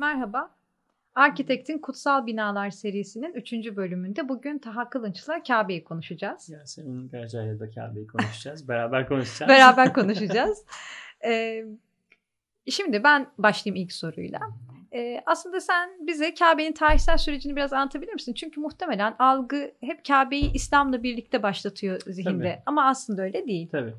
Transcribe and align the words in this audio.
Merhaba. 0.00 0.50
Arkitektin 1.14 1.78
Kutsal 1.78 2.26
Binalar 2.26 2.70
serisinin 2.70 3.34
3. 3.34 3.52
bölümünde 3.52 4.28
bugün 4.28 4.58
Taha 4.58 4.90
Kılınç'la 4.90 5.42
Kabe'yi 5.42 5.84
konuşacağız. 5.84 6.48
Yasemin 6.48 7.08
Garcay'la 7.08 7.60
da 7.60 7.70
Kabe'yi 7.70 8.06
konuşacağız. 8.06 8.68
Beraber 8.68 9.08
konuşacağız. 9.08 9.48
Beraber 9.48 9.92
konuşacağız. 9.92 10.64
ee, 11.24 11.64
şimdi 12.70 13.04
ben 13.04 13.26
başlayayım 13.38 13.84
ilk 13.84 13.92
soruyla. 13.92 14.40
Ee, 14.94 15.22
aslında 15.26 15.60
sen 15.60 15.90
bize 16.06 16.34
Kabe'nin 16.34 16.72
tarihsel 16.72 17.18
sürecini 17.18 17.56
biraz 17.56 17.72
anlatabilir 17.72 18.12
misin? 18.12 18.34
Çünkü 18.34 18.60
muhtemelen 18.60 19.16
algı 19.18 19.72
hep 19.80 20.04
Kabe'yi 20.04 20.52
İslam'la 20.52 21.02
birlikte 21.02 21.42
başlatıyor 21.42 22.00
zihinde. 22.06 22.52
Tabii. 22.52 22.62
Ama 22.66 22.88
aslında 22.88 23.22
öyle 23.22 23.46
değil. 23.46 23.68
Tabii. 23.72 23.94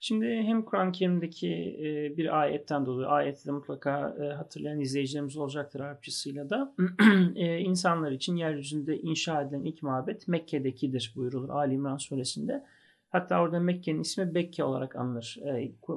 Şimdi 0.00 0.26
hem 0.26 0.62
Kur'an-ı 0.62 0.92
Kerim'deki 0.92 1.48
e, 1.80 2.16
bir 2.16 2.40
ayetten 2.40 2.86
dolayı, 2.86 3.08
ayeti 3.08 3.46
de 3.46 3.50
mutlaka 3.50 4.16
e, 4.22 4.34
hatırlayan 4.34 4.80
izleyicilerimiz 4.80 5.36
olacaktır 5.36 5.80
Arapçasıyla 5.80 6.50
da. 6.50 6.74
e, 7.36 7.58
insanlar 7.58 8.12
için 8.12 8.36
yeryüzünde 8.36 8.98
inşa 9.00 9.42
edilen 9.42 9.64
ilk 9.64 9.82
mabet 9.82 10.28
Mekke'dekidir 10.28 11.12
buyurulur 11.16 11.48
Ali 11.48 11.74
İmran 11.74 11.96
suresinde. 11.96 12.64
Hatta 13.10 13.40
orada 13.40 13.60
Mekke'nin 13.60 14.00
ismi 14.00 14.34
Bekke 14.34 14.64
olarak 14.64 14.96
anılır. 14.96 15.38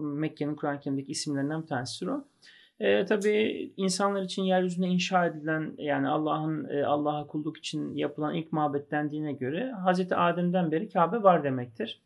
Mekke'nin 0.02 0.56
Kur'an-ı 0.56 0.80
Kerim'deki 0.80 1.12
isimlerinden 1.12 1.62
bir 1.62 1.68
tanesidir 1.68 2.12
o. 2.12 2.26
E, 2.80 3.06
tabii 3.06 3.72
insanlar 3.78 4.22
için 4.22 4.44
yeryüzünde 4.44 4.88
inşa 4.88 5.26
edilen 5.26 5.74
yani 5.78 6.08
Allah'ın 6.08 6.70
e, 6.70 6.84
Allah'a 6.86 7.28
kulluk 7.28 7.58
için 7.58 7.96
yapılan 7.96 8.36
ilk 8.36 8.52
mabet 8.52 8.92
dendiğine 8.92 9.34
göre 9.34 9.72
Hazreti 9.72 10.16
Adem'den 10.16 10.72
beri 10.72 10.90
Kabe 10.90 11.24
var 11.24 11.44
demektir. 11.44 12.02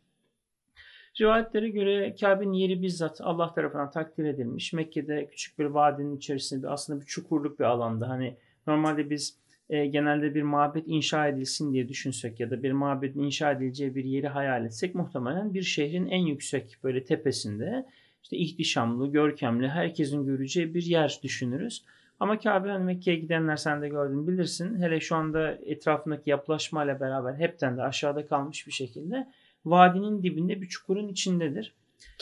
Rivayetlere 1.20 1.68
göre 1.68 2.14
Kabe'nin 2.20 2.52
yeri 2.52 2.82
bizzat 2.82 3.20
Allah 3.20 3.54
tarafından 3.54 3.90
takdir 3.90 4.24
edilmiş. 4.24 4.72
Mekke'de 4.72 5.28
küçük 5.30 5.58
bir 5.58 5.64
vadinin 5.64 6.16
içerisinde 6.16 6.68
aslında 6.68 7.00
bir 7.00 7.06
çukurluk 7.06 7.58
bir 7.58 7.64
alanda. 7.64 8.08
Hani 8.08 8.36
normalde 8.66 9.10
biz 9.10 9.38
e, 9.70 9.86
genelde 9.86 10.34
bir 10.34 10.42
mabet 10.42 10.84
inşa 10.86 11.28
edilsin 11.28 11.72
diye 11.72 11.88
düşünsek 11.88 12.40
ya 12.40 12.50
da 12.50 12.62
bir 12.62 12.72
mabetin 12.72 13.20
inşa 13.20 13.52
edileceği 13.52 13.94
bir 13.94 14.04
yeri 14.04 14.28
hayal 14.28 14.64
etsek 14.64 14.94
muhtemelen 14.94 15.54
bir 15.54 15.62
şehrin 15.62 16.06
en 16.06 16.26
yüksek 16.26 16.76
böyle 16.84 17.04
tepesinde 17.04 17.86
işte 18.22 18.36
ihtişamlı, 18.36 19.12
görkemli, 19.12 19.68
herkesin 19.68 20.26
göreceği 20.26 20.74
bir 20.74 20.82
yer 20.82 21.20
düşünürüz. 21.22 21.84
Ama 22.20 22.38
Kabe 22.38 22.68
hani 22.68 22.84
Mekke'ye 22.84 23.16
gidenler 23.16 23.56
sen 23.56 23.82
de 23.82 23.88
gördün 23.88 24.28
bilirsin. 24.28 24.82
Hele 24.82 25.00
şu 25.00 25.16
anda 25.16 25.52
etrafındaki 25.52 26.30
yapılaşmayla 26.30 27.00
beraber 27.00 27.34
hepten 27.34 27.76
de 27.76 27.82
aşağıda 27.82 28.26
kalmış 28.26 28.66
bir 28.66 28.72
şekilde 28.72 29.26
vadinin 29.66 30.22
dibinde 30.22 30.62
bir 30.62 30.68
çukurun 30.68 31.08
içindedir. 31.08 31.72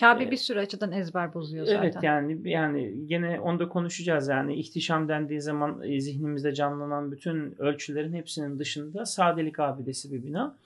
Kabe 0.00 0.30
bir 0.30 0.36
sürü 0.36 0.58
açıdan 0.58 0.92
ezber 0.92 1.34
bozuyor 1.34 1.66
zaten. 1.66 1.82
Evet 1.82 1.96
yani 2.02 2.50
yani 2.50 3.06
gene 3.06 3.40
onda 3.40 3.68
konuşacağız 3.68 4.28
yani 4.28 4.54
ihtişam 4.54 5.08
dendiği 5.08 5.40
zaman 5.40 5.82
e, 5.82 6.00
zihnimizde 6.00 6.54
canlanan 6.54 7.12
bütün 7.12 7.54
ölçülerin 7.58 8.12
hepsinin 8.12 8.58
dışında 8.58 9.06
sadelik 9.06 9.60
abidesi 9.60 10.12
bir 10.12 10.22
bina. 10.22 10.56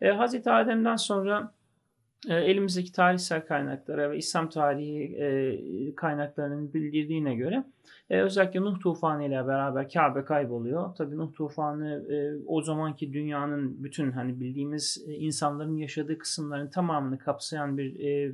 E, 0.00 0.08
Hazreti 0.08 0.50
Adem'den 0.50 0.96
sonra 0.96 1.52
elimizdeki 2.28 2.92
tarihsel 2.92 3.46
kaynaklara 3.46 4.10
ve 4.10 4.18
İslam 4.18 4.48
tarihi 4.48 5.16
e, 5.16 5.94
kaynaklarının 5.94 6.74
bildirdiğine 6.74 7.34
göre 7.34 7.64
e, 8.10 8.20
özellikle 8.20 8.60
Nuh 8.60 8.80
tufanı 8.80 9.24
ile 9.24 9.46
beraber 9.46 9.88
Kabe 9.90 10.24
kayboluyor. 10.24 10.94
Tabii 10.94 11.16
Nuh 11.16 11.32
tufanı 11.34 12.12
e, 12.12 12.44
o 12.46 12.62
zamanki 12.62 13.12
dünyanın 13.12 13.84
bütün 13.84 14.10
hani 14.10 14.40
bildiğimiz 14.40 15.04
e, 15.08 15.12
insanların 15.12 15.76
yaşadığı 15.76 16.18
kısımların 16.18 16.70
tamamını 16.70 17.18
kapsayan 17.18 17.78
bir 17.78 18.00
e, 18.00 18.32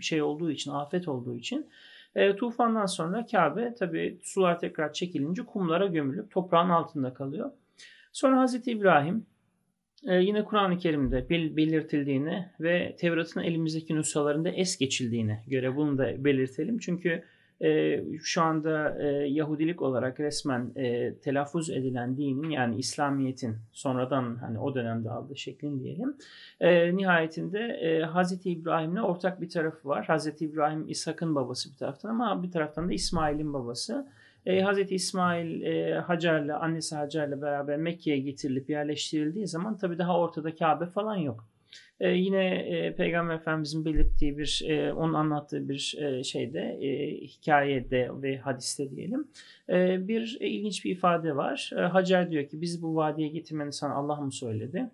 şey 0.00 0.22
olduğu 0.22 0.50
için, 0.50 0.70
afet 0.70 1.08
olduğu 1.08 1.36
için 1.36 1.66
e, 2.14 2.36
tufandan 2.36 2.86
sonra 2.86 3.26
Kabe 3.26 3.74
tabii 3.74 4.18
sular 4.22 4.60
tekrar 4.60 4.92
çekilince 4.92 5.42
kumlara 5.42 5.86
gömülüp 5.86 6.30
toprağın 6.30 6.70
altında 6.70 7.14
kalıyor. 7.14 7.50
Sonra 8.12 8.40
Hazreti 8.40 8.70
İbrahim 8.70 9.26
ee, 10.06 10.14
yine 10.14 10.44
Kur'an-ı 10.44 10.78
Kerim'de 10.78 11.28
belirtildiğini 11.30 12.48
ve 12.60 12.96
Tevrat'ın 12.98 13.40
elimizdeki 13.40 13.94
nüshalarında 13.94 14.48
es 14.48 14.78
geçildiğine 14.78 15.44
göre 15.46 15.76
bunu 15.76 15.98
da 15.98 16.24
belirtelim. 16.24 16.78
Çünkü 16.78 17.22
e, 17.62 18.00
şu 18.22 18.42
anda 18.42 19.02
e, 19.02 19.06
Yahudilik 19.28 19.82
olarak 19.82 20.20
resmen 20.20 20.72
e, 20.76 21.14
telaffuz 21.14 21.70
edilen 21.70 22.16
dinin 22.16 22.50
yani 22.50 22.76
İslamiyet'in 22.76 23.56
sonradan 23.72 24.36
hani 24.36 24.58
o 24.58 24.74
dönemde 24.74 25.10
aldığı 25.10 25.36
şeklin 25.36 25.80
diyelim. 25.80 26.16
E, 26.60 26.96
nihayetinde 26.96 27.58
e, 27.58 28.02
Hazreti 28.02 28.50
İbrahim'le 28.50 29.02
ortak 29.02 29.40
bir 29.40 29.48
tarafı 29.48 29.88
var. 29.88 30.06
Hazreti 30.06 30.44
İbrahim 30.44 30.88
İshak'ın 30.88 31.34
babası 31.34 31.72
bir 31.72 31.76
taraftan 31.76 32.10
ama 32.10 32.42
bir 32.42 32.50
taraftan 32.50 32.88
da 32.88 32.92
İsmail'in 32.92 33.52
babası. 33.52 34.06
E, 34.46 34.64
Hz. 34.64 34.92
İsmail 34.92 35.62
e, 35.62 35.94
Hacer'le, 35.94 36.50
annesi 36.52 36.96
Hacer'le 36.96 37.42
beraber 37.42 37.76
Mekke'ye 37.76 38.18
getirilip 38.18 38.70
yerleştirildiği 38.70 39.46
zaman 39.46 39.76
tabii 39.76 39.98
daha 39.98 40.20
ortada 40.20 40.54
Kabe 40.54 40.86
falan 40.86 41.16
yok. 41.16 41.48
E, 42.00 42.08
yine 42.08 42.44
e, 42.54 42.94
Peygamber 42.94 43.34
Efendimizin 43.34 43.84
belirttiği 43.84 44.38
bir, 44.38 44.62
e, 44.68 44.92
onun 44.92 45.14
anlattığı 45.14 45.68
bir 45.68 45.96
e, 45.98 46.24
şeyde, 46.24 46.60
e, 46.60 47.20
hikayede 47.20 48.10
ve 48.22 48.38
hadiste 48.38 48.90
diyelim, 48.90 49.28
e, 49.68 50.08
bir 50.08 50.38
e, 50.40 50.48
ilginç 50.48 50.84
bir 50.84 50.90
ifade 50.90 51.36
var. 51.36 51.70
E, 51.76 51.80
Hacer 51.80 52.30
diyor 52.30 52.48
ki, 52.48 52.60
biz 52.60 52.82
bu 52.82 52.96
vadiye 52.96 53.28
getirmeni 53.28 53.72
sana 53.72 53.94
Allah 53.94 54.20
mı 54.20 54.32
söyledi? 54.32 54.90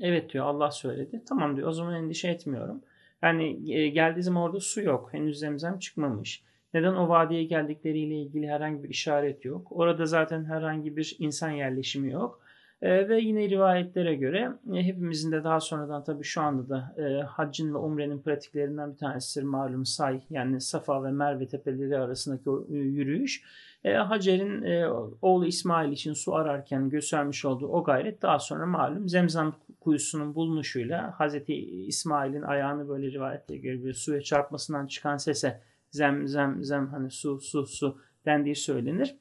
Evet 0.00 0.32
diyor, 0.32 0.46
Allah 0.46 0.70
söyledi. 0.70 1.22
Tamam 1.28 1.56
diyor, 1.56 1.68
o 1.68 1.72
zaman 1.72 1.94
endişe 1.94 2.28
etmiyorum. 2.28 2.82
Yani 3.22 3.72
e, 3.72 3.88
geldiği 3.88 4.22
zaman 4.22 4.42
orada 4.42 4.60
su 4.60 4.80
yok, 4.80 5.08
henüz 5.12 5.38
zemzem 5.38 5.78
çıkmamış. 5.78 6.42
Neden 6.74 6.94
o 6.94 7.08
vadiye 7.08 7.44
geldikleriyle 7.44 8.14
ilgili 8.14 8.48
herhangi 8.48 8.84
bir 8.84 8.88
işaret 8.88 9.44
yok. 9.44 9.66
Orada 9.70 10.06
zaten 10.06 10.44
herhangi 10.44 10.96
bir 10.96 11.16
insan 11.18 11.50
yerleşimi 11.50 12.10
yok. 12.12 12.40
E, 12.82 13.08
ve 13.08 13.20
yine 13.20 13.48
rivayetlere 13.48 14.14
göre 14.14 14.52
e, 14.74 14.82
hepimizin 14.82 15.32
de 15.32 15.44
daha 15.44 15.60
sonradan 15.60 16.04
tabii 16.04 16.24
şu 16.24 16.40
anda 16.40 16.68
da 16.68 16.94
e, 17.02 17.22
haccın 17.22 17.74
ve 17.74 17.78
umrenin 17.78 18.22
pratiklerinden 18.22 18.92
bir 18.92 18.96
tanesidir 18.96 19.46
malum 19.46 19.86
say 19.86 20.20
yani 20.30 20.60
Safa 20.60 21.04
ve 21.04 21.10
Merve 21.10 21.48
tepeleri 21.48 21.98
arasındaki 21.98 22.50
o 22.50 22.66
e, 22.70 22.74
yürüyüş. 22.74 23.42
E, 23.84 23.92
Hacer'in 23.92 24.62
e, 24.62 24.88
oğlu 25.22 25.46
İsmail 25.46 25.92
için 25.92 26.12
su 26.12 26.34
ararken 26.34 26.90
göstermiş 26.90 27.44
olduğu 27.44 27.68
o 27.68 27.84
gayret 27.84 28.22
daha 28.22 28.38
sonra 28.38 28.66
malum 28.66 29.08
Zemzem 29.08 29.52
kuyusunun 29.80 30.34
bulunuşuyla 30.34 31.14
Hazreti 31.18 31.54
İsmail'in 31.86 32.42
ayağını 32.42 32.88
böyle 32.88 33.10
rivayetlere 33.10 33.58
göre 33.58 33.84
bir 33.84 33.92
suya 33.92 34.22
çarpmasından 34.22 34.86
çıkan 34.86 35.16
sese 35.16 35.60
zem 35.90 36.28
zem 36.28 36.64
zem 36.64 36.88
hani 36.88 37.10
su 37.10 37.40
su 37.40 37.66
su 37.66 37.98
dendiği 38.26 38.56
söylenir. 38.56 39.14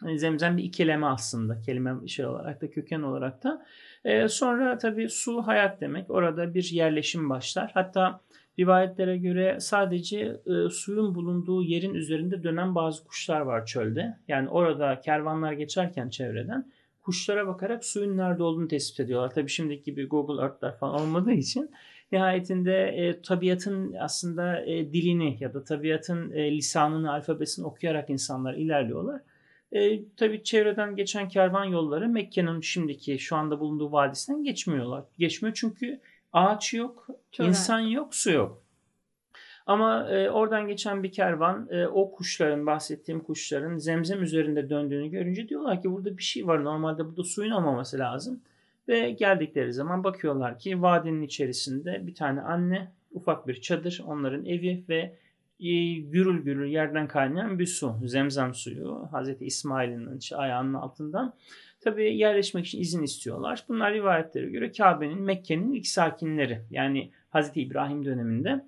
Hani 0.00 0.18
zemzem 0.18 0.56
bir 0.56 0.64
ikileme 0.64 1.06
aslında 1.06 1.60
kelime 1.60 2.08
şey 2.08 2.26
olarak 2.26 2.62
da 2.62 2.70
köken 2.70 3.02
olarak 3.02 3.44
da. 3.44 3.66
Ee, 4.04 4.28
sonra 4.28 4.78
tabii 4.78 5.08
su 5.08 5.42
hayat 5.42 5.80
demek. 5.80 6.10
Orada 6.10 6.54
bir 6.54 6.70
yerleşim 6.70 7.30
başlar. 7.30 7.70
Hatta 7.74 8.20
rivayetlere 8.58 9.16
göre 9.16 9.56
sadece 9.60 10.40
e, 10.46 10.70
suyun 10.70 11.14
bulunduğu 11.14 11.62
yerin 11.62 11.94
üzerinde 11.94 12.42
dönen 12.42 12.74
bazı 12.74 13.04
kuşlar 13.04 13.40
var 13.40 13.66
çölde. 13.66 14.18
Yani 14.28 14.48
orada 14.48 15.00
kervanlar 15.00 15.52
geçerken 15.52 16.08
çevreden 16.08 16.72
kuşlara 17.02 17.46
bakarak 17.46 17.84
suyun 17.84 18.16
nerede 18.16 18.42
olduğunu 18.42 18.68
tespit 18.68 19.00
ediyorlar. 19.00 19.30
Tabii 19.30 19.48
şimdiki 19.48 19.84
gibi 19.84 20.06
Google 20.06 20.42
Earth'ler 20.42 20.76
falan 20.76 21.00
olmadığı 21.00 21.32
için 21.32 21.70
nihayetinde 22.14 22.86
e, 22.86 23.22
tabiatın 23.22 23.94
aslında 24.00 24.64
e, 24.64 24.92
dilini 24.92 25.36
ya 25.40 25.54
da 25.54 25.64
tabiatın 25.64 26.30
e, 26.32 26.56
lisanını, 26.56 27.12
alfabesini 27.12 27.66
okuyarak 27.66 28.10
insanlar 28.10 28.54
ilerliyorlar. 28.54 29.20
E, 29.72 30.00
tabii 30.16 30.44
çevreden 30.44 30.96
geçen 30.96 31.28
kervan 31.28 31.64
yolları 31.64 32.08
Mekke'nin 32.08 32.60
şimdiki 32.60 33.18
şu 33.18 33.36
anda 33.36 33.60
bulunduğu 33.60 33.92
vadisinden 33.92 34.44
geçmiyorlar. 34.44 35.04
Geçmiyor 35.18 35.54
çünkü 35.54 36.00
ağaç 36.32 36.74
yok, 36.74 37.06
Çok 37.32 37.46
insan 37.46 37.80
önemli. 37.80 37.94
yok, 37.94 38.14
su 38.14 38.30
yok. 38.30 38.62
Ama 39.66 40.10
e, 40.10 40.30
oradan 40.30 40.68
geçen 40.68 41.02
bir 41.02 41.12
kervan 41.12 41.68
e, 41.70 41.86
o 41.86 42.12
kuşların 42.12 42.66
bahsettiğim 42.66 43.20
kuşların 43.20 43.76
zemzem 43.76 44.22
üzerinde 44.22 44.70
döndüğünü 44.70 45.08
görünce 45.08 45.48
diyorlar 45.48 45.82
ki 45.82 45.92
burada 45.92 46.18
bir 46.18 46.22
şey 46.22 46.46
var. 46.46 46.64
Normalde 46.64 47.06
burada 47.06 47.24
suyun 47.24 47.50
olmaması 47.50 47.98
lazım. 47.98 48.40
Ve 48.88 49.10
geldikleri 49.10 49.72
zaman 49.72 50.04
bakıyorlar 50.04 50.58
ki 50.58 50.82
vadinin 50.82 51.22
içerisinde 51.22 52.06
bir 52.06 52.14
tane 52.14 52.40
anne, 52.40 52.92
ufak 53.12 53.48
bir 53.48 53.60
çadır, 53.60 54.02
onların 54.06 54.44
evi 54.44 54.84
ve 54.88 55.16
e, 55.60 55.94
gürül 55.94 56.42
gürül 56.42 56.70
yerden 56.70 57.08
kaynayan 57.08 57.58
bir 57.58 57.66
su, 57.66 57.96
zemzem 58.04 58.54
suyu. 58.54 59.08
Hazreti 59.10 59.44
İsmail'in 59.44 60.18
ayağının 60.34 60.74
altından. 60.74 61.34
Tabi 61.80 62.16
yerleşmek 62.16 62.66
için 62.66 62.80
izin 62.80 63.02
istiyorlar. 63.02 63.64
Bunlar 63.68 63.94
rivayetlere 63.94 64.50
göre 64.50 64.72
Kabe'nin, 64.72 65.22
Mekke'nin 65.22 65.72
ilk 65.72 65.86
sakinleri. 65.86 66.60
Yani 66.70 67.10
Hazreti 67.30 67.62
İbrahim 67.62 68.04
döneminde 68.04 68.64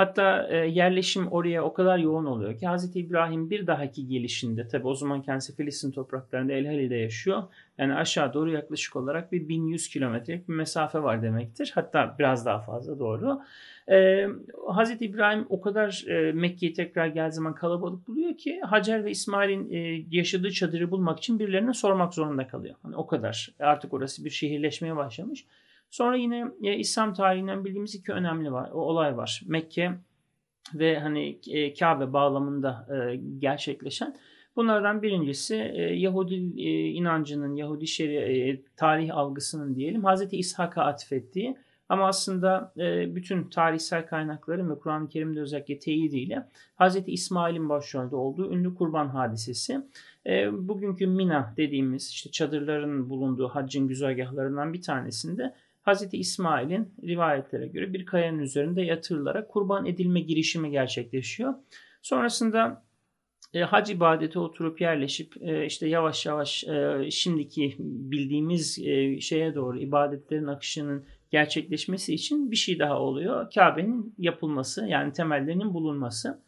Hatta 0.00 0.48
e, 0.50 0.56
yerleşim 0.56 1.28
oraya 1.28 1.64
o 1.64 1.72
kadar 1.72 1.98
yoğun 1.98 2.24
oluyor 2.24 2.58
ki 2.58 2.68
Hz. 2.68 2.96
İbrahim 2.96 3.50
bir 3.50 3.66
dahaki 3.66 4.08
gelişinde 4.08 4.68
tabi 4.68 4.86
o 4.86 4.94
zaman 4.94 5.22
kendisi 5.22 5.56
Filistin 5.56 5.90
topraklarında 5.90 6.52
El 6.52 6.66
Halil'de 6.66 6.94
yaşıyor. 6.94 7.42
Yani 7.78 7.94
aşağı 7.94 8.34
doğru 8.34 8.50
yaklaşık 8.50 8.96
olarak 8.96 9.32
bir 9.32 9.48
1100 9.48 9.88
kilometrelik 9.88 10.48
bir 10.48 10.54
mesafe 10.54 11.02
var 11.02 11.22
demektir. 11.22 11.72
Hatta 11.74 12.16
biraz 12.18 12.46
daha 12.46 12.60
fazla 12.60 12.98
doğru. 12.98 13.40
Ee, 13.90 14.28
Hz. 14.68 15.02
İbrahim 15.02 15.46
o 15.48 15.60
kadar 15.60 16.04
e, 16.08 16.32
Mekke'yi 16.32 16.72
tekrar 16.72 17.06
geldiği 17.06 17.34
zaman 17.34 17.54
kalabalık 17.54 18.08
buluyor 18.08 18.36
ki 18.36 18.60
Hacer 18.60 19.04
ve 19.04 19.10
İsmail'in 19.10 19.72
e, 19.72 20.04
yaşadığı 20.10 20.50
çadırı 20.50 20.90
bulmak 20.90 21.18
için 21.18 21.38
birilerine 21.38 21.74
sormak 21.74 22.14
zorunda 22.14 22.48
kalıyor. 22.48 22.74
Hani 22.82 22.96
o 22.96 23.06
kadar 23.06 23.54
artık 23.58 23.94
orası 23.94 24.24
bir 24.24 24.30
şehirleşmeye 24.30 24.96
başlamış. 24.96 25.44
Sonra 25.90 26.16
yine 26.16 26.44
e, 26.62 26.76
İslam 26.76 27.14
tarihinden 27.14 27.64
bildiğimiz 27.64 27.94
iki 27.94 28.12
önemli 28.12 28.52
var, 28.52 28.70
olay 28.70 29.16
var. 29.16 29.42
Mekke 29.46 29.92
ve 30.74 30.98
hani 30.98 31.38
e, 31.50 31.74
Kabe 31.74 32.12
bağlamında 32.12 32.86
e, 32.90 33.16
gerçekleşen. 33.38 34.16
Bunlardan 34.56 35.02
birincisi 35.02 35.54
e, 35.54 35.82
Yahudi 35.82 36.34
e, 36.56 36.88
inancının, 36.88 37.56
Yahudi 37.56 37.86
şeri, 37.86 38.16
e, 38.16 38.62
tarih 38.76 39.16
algısının 39.16 39.74
diyelim 39.74 40.04
Hazreti 40.04 40.36
İshak'a 40.36 40.82
atfettiği 40.82 41.56
ama 41.88 42.06
aslında 42.06 42.72
e, 42.78 43.14
bütün 43.14 43.44
tarihsel 43.44 44.06
kaynakların 44.06 44.70
ve 44.70 44.78
Kur'an-ı 44.78 45.08
Kerim'de 45.08 45.40
özellikle 45.40 45.78
teyidiyle 45.78 46.46
Hazreti 46.76 47.12
İsmail'in 47.12 47.68
başrolde 47.68 48.16
olduğu 48.16 48.52
ünlü 48.52 48.74
kurban 48.74 49.08
hadisesi. 49.08 49.80
E, 50.26 50.68
bugünkü 50.68 51.06
Mina 51.06 51.54
dediğimiz 51.56 52.08
işte 52.08 52.30
çadırların 52.30 53.10
bulunduğu 53.10 53.48
haccın 53.48 53.88
güzergahlarından 53.88 54.72
bir 54.72 54.82
tanesinde 54.82 55.54
Hz. 55.94 56.08
İsmail'in 56.12 56.94
rivayetlere 57.02 57.66
göre 57.66 57.92
bir 57.92 58.06
kayanın 58.06 58.38
üzerinde 58.38 58.82
yatırılarak 58.82 59.48
kurban 59.48 59.86
edilme 59.86 60.20
girişimi 60.20 60.70
gerçekleşiyor. 60.70 61.54
Sonrasında 62.02 62.84
e, 63.54 63.60
hac 63.60 63.90
ibadete 63.90 64.38
oturup 64.38 64.80
yerleşip 64.80 65.36
e, 65.42 65.66
işte 65.66 65.88
yavaş 65.88 66.26
yavaş 66.26 66.64
e, 66.64 67.08
şimdiki 67.10 67.76
bildiğimiz 67.78 68.78
e, 68.78 69.20
şeye 69.20 69.54
doğru 69.54 69.78
ibadetlerin 69.78 70.46
akışının 70.46 71.04
gerçekleşmesi 71.30 72.14
için 72.14 72.50
bir 72.50 72.56
şey 72.56 72.78
daha 72.78 73.00
oluyor. 73.00 73.50
Kabe'nin 73.54 74.14
yapılması 74.18 74.86
yani 74.86 75.12
temellerinin 75.12 75.74
bulunması. 75.74 76.42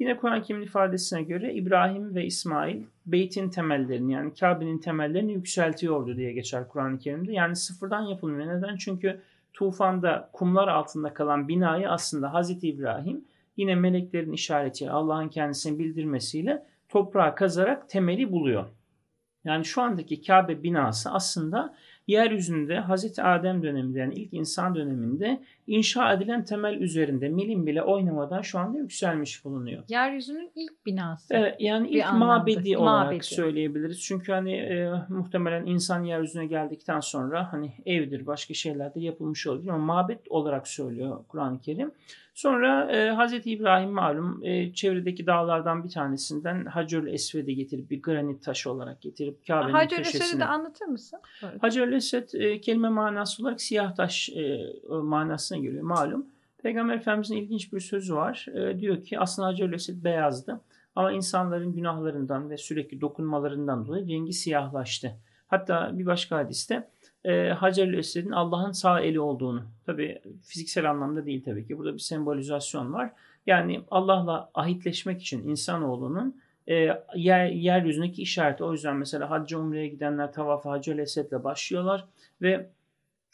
Yine 0.00 0.16
Kur'an-ı 0.16 0.62
ifadesine 0.62 1.22
göre 1.22 1.54
İbrahim 1.54 2.14
ve 2.14 2.26
İsmail 2.26 2.82
beytin 3.06 3.50
temellerini 3.50 4.12
yani 4.12 4.34
Kabe'nin 4.34 4.78
temellerini 4.78 5.32
yükseltiyordu 5.32 6.16
diye 6.16 6.32
geçer 6.32 6.68
Kur'an-ı 6.68 6.98
Kerim'de. 6.98 7.32
Yani 7.32 7.56
sıfırdan 7.56 8.02
yapılmıyor. 8.02 8.56
Neden? 8.56 8.76
Çünkü 8.76 9.20
tufanda 9.52 10.30
kumlar 10.32 10.68
altında 10.68 11.14
kalan 11.14 11.48
binayı 11.48 11.90
aslında 11.90 12.34
Hazreti 12.34 12.68
İbrahim 12.68 13.24
yine 13.56 13.74
meleklerin 13.74 14.32
işareti 14.32 14.90
Allah'ın 14.90 15.28
kendisini 15.28 15.78
bildirmesiyle 15.78 16.66
toprağa 16.88 17.34
kazarak 17.34 17.88
temeli 17.88 18.32
buluyor. 18.32 18.64
Yani 19.44 19.64
şu 19.64 19.82
andaki 19.82 20.22
Kabe 20.22 20.62
binası 20.62 21.10
aslında 21.10 21.74
yeryüzünde 22.06 22.78
Hazreti 22.78 23.22
Adem 23.22 23.62
döneminde 23.62 23.98
yani 23.98 24.14
ilk 24.14 24.32
insan 24.34 24.74
döneminde 24.74 25.40
inşa 25.70 26.12
edilen 26.12 26.44
temel 26.44 26.74
üzerinde 26.74 27.28
milim 27.28 27.66
bile 27.66 27.82
oynamadan 27.82 28.42
şu 28.42 28.58
anda 28.58 28.78
yükselmiş 28.78 29.44
bulunuyor. 29.44 29.82
Yeryüzünün 29.88 30.50
ilk 30.54 30.86
binası. 30.86 31.34
Evet, 31.34 31.56
yani 31.58 31.88
ilk 31.88 32.06
anlamda, 32.06 32.38
mabedi 32.38 32.76
olarak 32.76 33.06
mabedi. 33.06 33.24
söyleyebiliriz. 33.24 34.00
Çünkü 34.00 34.32
hani 34.32 34.52
e, 34.52 34.92
muhtemelen 35.08 35.66
insan 35.66 36.04
yeryüzüne 36.04 36.46
geldikten 36.46 37.00
sonra 37.00 37.52
hani 37.52 37.72
evdir, 37.86 38.26
başka 38.26 38.54
şeyler 38.54 38.94
de 38.94 39.00
yapılmış 39.00 39.46
olabilir 39.46 39.68
ama 39.68 39.94
mabet 39.94 40.20
olarak 40.28 40.68
söylüyor 40.68 41.24
Kur'an-ı 41.28 41.60
Kerim. 41.60 41.92
Sonra 42.34 42.92
e, 42.92 43.16
Hz. 43.16 43.46
İbrahim 43.46 43.90
malum 43.90 44.44
e, 44.44 44.72
çevredeki 44.72 45.26
dağlardan 45.26 45.84
bir 45.84 45.88
tanesinden 45.88 46.64
Hacerül 46.64 47.12
Esved'i 47.12 47.54
getirip 47.54 47.90
bir 47.90 48.02
granit 48.02 48.44
taşı 48.44 48.70
olarak 48.70 49.02
getirip 49.02 49.46
Kabe'nin 49.46 49.72
Hacerül 49.72 50.00
Esved'i 50.00 50.40
de 50.40 50.44
anlatır 50.44 50.86
mısın? 50.86 51.20
Hacerül 51.60 51.92
Esved 51.92 52.28
e, 52.32 52.60
kelime 52.60 52.88
manası 52.88 53.42
olarak 53.42 53.60
siyah 53.60 53.94
taş 53.94 54.28
e, 54.28 54.60
manasına 54.88 55.58
geliyor 55.62 55.82
malum. 55.82 56.26
Peygamber 56.62 56.94
Efendimiz'in 56.94 57.36
ilginç 57.36 57.72
bir 57.72 57.80
sözü 57.80 58.14
var. 58.14 58.46
E, 58.54 58.80
diyor 58.80 59.04
ki 59.04 59.18
aslında 59.18 59.74
Esved 59.74 60.04
beyazdı. 60.04 60.60
Ama 60.96 61.12
insanların 61.12 61.72
günahlarından 61.72 62.50
ve 62.50 62.56
sürekli 62.56 63.00
dokunmalarından 63.00 63.86
dolayı 63.86 64.08
rengi 64.08 64.32
siyahlaştı. 64.32 65.16
Hatta 65.48 65.90
bir 65.98 66.06
başka 66.06 66.36
hadiste 66.36 66.88
e, 67.24 67.50
Hacer-ül 67.50 67.98
Esved'in 67.98 68.30
Allah'ın 68.30 68.72
sağ 68.72 69.00
eli 69.00 69.20
olduğunu. 69.20 69.62
Tabi 69.86 70.20
fiziksel 70.42 70.90
anlamda 70.90 71.26
değil 71.26 71.44
tabii 71.44 71.66
ki. 71.66 71.78
Burada 71.78 71.94
bir 71.94 71.98
sembolizasyon 71.98 72.92
var. 72.92 73.12
Yani 73.46 73.80
Allah'la 73.90 74.50
ahitleşmek 74.54 75.22
için 75.22 75.48
insanoğlunun 75.48 76.40
e, 76.66 76.74
yer, 77.16 77.46
yeryüzündeki 77.46 78.22
işareti. 78.22 78.64
O 78.64 78.72
yüzden 78.72 78.96
mesela 78.96 79.30
hacca 79.30 79.58
umreye 79.58 79.88
gidenler 79.88 80.32
tavafı 80.32 80.68
Hacer-ül 80.68 80.98
Esved'le 80.98 81.44
başlıyorlar 81.44 82.04
ve 82.42 82.70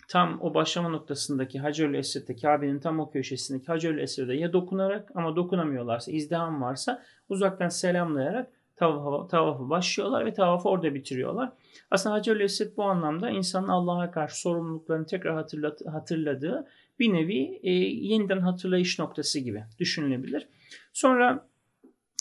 tam 0.09 0.41
o 0.41 0.55
başlama 0.55 0.89
noktasındaki 0.89 1.59
Hacer-ül 1.59 1.95
Esved'de 1.95 2.37
Kabe'nin 2.37 2.81
tam 2.81 3.01
o 3.01 3.11
köşesindeki 3.11 3.67
Hacer-ül 3.67 3.99
Esved'e 3.99 4.35
ya 4.35 4.53
dokunarak 4.53 5.11
ama 5.15 5.37
dokunamıyorlarsa 5.37 6.13
izdiham 6.13 6.63
varsa 6.63 7.03
uzaktan 7.29 7.69
selamlayarak 7.69 8.51
tavafı, 8.77 9.29
tavafı 9.29 9.71
başlıyorlar 9.71 10.27
ve 10.27 10.35
tavafı 10.35 10.69
orada 10.69 10.95
bitiriyorlar. 10.95 11.53
Aslında 11.91 12.15
Hacer-ül 12.15 12.41
Esved 12.41 12.77
bu 12.77 12.85
anlamda 12.85 13.31
insanın 13.31 13.69
Allah'a 13.69 14.11
karşı 14.11 14.41
sorumluluklarını 14.41 15.07
tekrar 15.07 15.35
hatırlat, 15.35 15.81
hatırladığı 15.87 16.67
bir 16.99 17.13
nevi 17.13 17.61
e, 17.63 17.71
yeniden 17.73 18.41
hatırlayış 18.41 18.99
noktası 18.99 19.41
gibi 19.41 19.65
düşünülebilir. 19.79 20.49
Sonra 20.93 21.47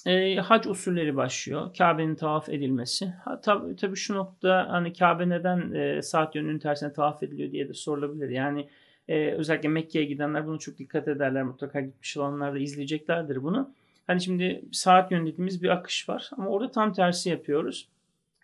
e, 0.05 0.35
hac 0.35 0.67
usulleri 0.67 1.15
başlıyor. 1.15 1.73
Kabe'nin 1.77 2.15
tavaf 2.15 2.49
edilmesi. 2.49 3.05
Ha, 3.05 3.41
tabii 3.41 3.75
tabi 3.75 3.95
şu 3.95 4.15
nokta 4.15 4.67
hani 4.69 4.93
Kabe 4.93 5.29
neden 5.29 5.73
e, 5.73 6.01
saat 6.01 6.35
yönünün 6.35 6.59
tersine 6.59 6.93
tavaf 6.93 7.23
ediliyor 7.23 7.51
diye 7.51 7.69
de 7.69 7.73
sorulabilir. 7.73 8.29
Yani 8.29 8.69
e, 9.07 9.31
özellikle 9.31 9.69
Mekke'ye 9.69 10.05
gidenler 10.05 10.47
bunu 10.47 10.59
çok 10.59 10.77
dikkat 10.77 11.07
ederler. 11.07 11.43
Mutlaka 11.43 11.81
gitmiş 11.81 12.17
olanlar 12.17 12.53
da 12.53 12.59
izleyeceklerdir 12.59 13.43
bunu. 13.43 13.73
Hani 14.07 14.21
şimdi 14.21 14.65
saat 14.71 15.11
yönü 15.11 15.31
dediğimiz 15.31 15.63
bir 15.63 15.69
akış 15.69 16.09
var 16.09 16.29
ama 16.37 16.49
orada 16.49 16.71
tam 16.71 16.93
tersi 16.93 17.29
yapıyoruz. 17.29 17.87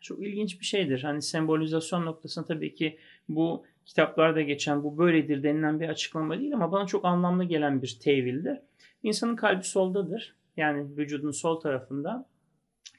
Çok 0.01 0.23
ilginç 0.23 0.59
bir 0.59 0.65
şeydir. 0.65 1.03
Hani 1.03 1.21
sembolizasyon 1.21 2.05
noktasında 2.05 2.45
tabii 2.45 2.75
ki 2.75 2.97
bu 3.29 3.65
kitaplarda 3.85 4.41
geçen 4.41 4.83
bu 4.83 4.97
böyledir 4.97 5.43
denilen 5.43 5.79
bir 5.79 5.89
açıklama 5.89 6.39
değil 6.39 6.53
ama 6.53 6.71
bana 6.71 6.85
çok 6.85 7.05
anlamlı 7.05 7.43
gelen 7.43 7.81
bir 7.81 7.97
tevildir. 8.01 8.57
İnsanın 9.03 9.35
kalbi 9.35 9.63
soldadır. 9.63 10.35
Yani 10.57 10.97
vücudun 10.97 11.31
sol 11.31 11.59
tarafında. 11.59 12.25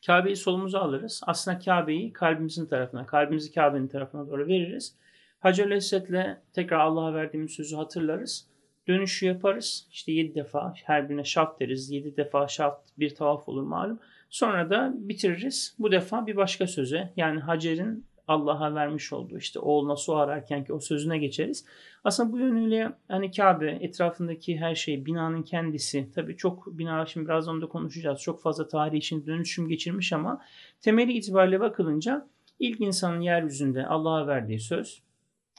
Kabe'yi 0.06 0.36
solumuza 0.36 0.80
alırız. 0.80 1.20
Aslında 1.26 1.58
Kabe'yi 1.58 2.12
kalbimizin 2.12 2.66
tarafına, 2.66 3.06
kalbimizi 3.06 3.54
Kabe'nin 3.54 3.88
tarafına 3.88 4.28
doğru 4.28 4.46
veririz. 4.46 4.96
Hacer 5.40 5.70
Esved'le 5.70 6.36
tekrar 6.52 6.78
Allah'a 6.80 7.14
verdiğimiz 7.14 7.52
sözü 7.52 7.76
hatırlarız. 7.76 8.46
Dönüşü 8.88 9.26
yaparız. 9.26 9.86
İşte 9.90 10.12
7 10.12 10.34
defa 10.34 10.74
her 10.84 11.08
birine 11.08 11.24
şaft 11.24 11.60
deriz. 11.60 11.90
7 11.90 12.16
defa 12.16 12.48
şaft 12.48 12.88
bir 12.98 13.14
tavaf 13.14 13.48
olur 13.48 13.62
malum. 13.62 14.00
Sonra 14.30 14.70
da 14.70 14.92
bitiririz. 14.94 15.74
Bu 15.78 15.92
defa 15.92 16.26
bir 16.26 16.36
başka 16.36 16.66
söze 16.66 17.12
yani 17.16 17.40
Hacer'in 17.40 18.06
Allah'a 18.28 18.74
vermiş 18.74 19.12
olduğu 19.12 19.38
işte 19.38 19.58
oğluna 19.58 19.96
su 19.96 20.16
ararken 20.16 20.64
ki 20.64 20.72
o 20.72 20.80
sözüne 20.80 21.18
geçeriz. 21.18 21.64
Aslında 22.04 22.32
bu 22.32 22.38
yönüyle 22.38 22.92
hani 23.08 23.30
Kabe 23.30 23.70
etrafındaki 23.70 24.56
her 24.58 24.74
şey 24.74 25.06
binanın 25.06 25.42
kendisi 25.42 26.10
tabii 26.14 26.36
çok 26.36 26.78
bina 26.78 27.06
şimdi 27.06 27.26
birazdan 27.26 27.62
da 27.62 27.66
konuşacağız. 27.66 28.20
Çok 28.20 28.42
fazla 28.42 28.68
tarih 28.68 28.98
için 28.98 29.26
dönüşüm 29.26 29.68
geçirmiş 29.68 30.12
ama 30.12 30.40
temeli 30.80 31.12
itibariyle 31.12 31.60
bakılınca 31.60 32.26
ilk 32.58 32.80
insanın 32.80 33.20
yeryüzünde 33.20 33.86
Allah'a 33.86 34.26
verdiği 34.26 34.60
söz 34.60 35.02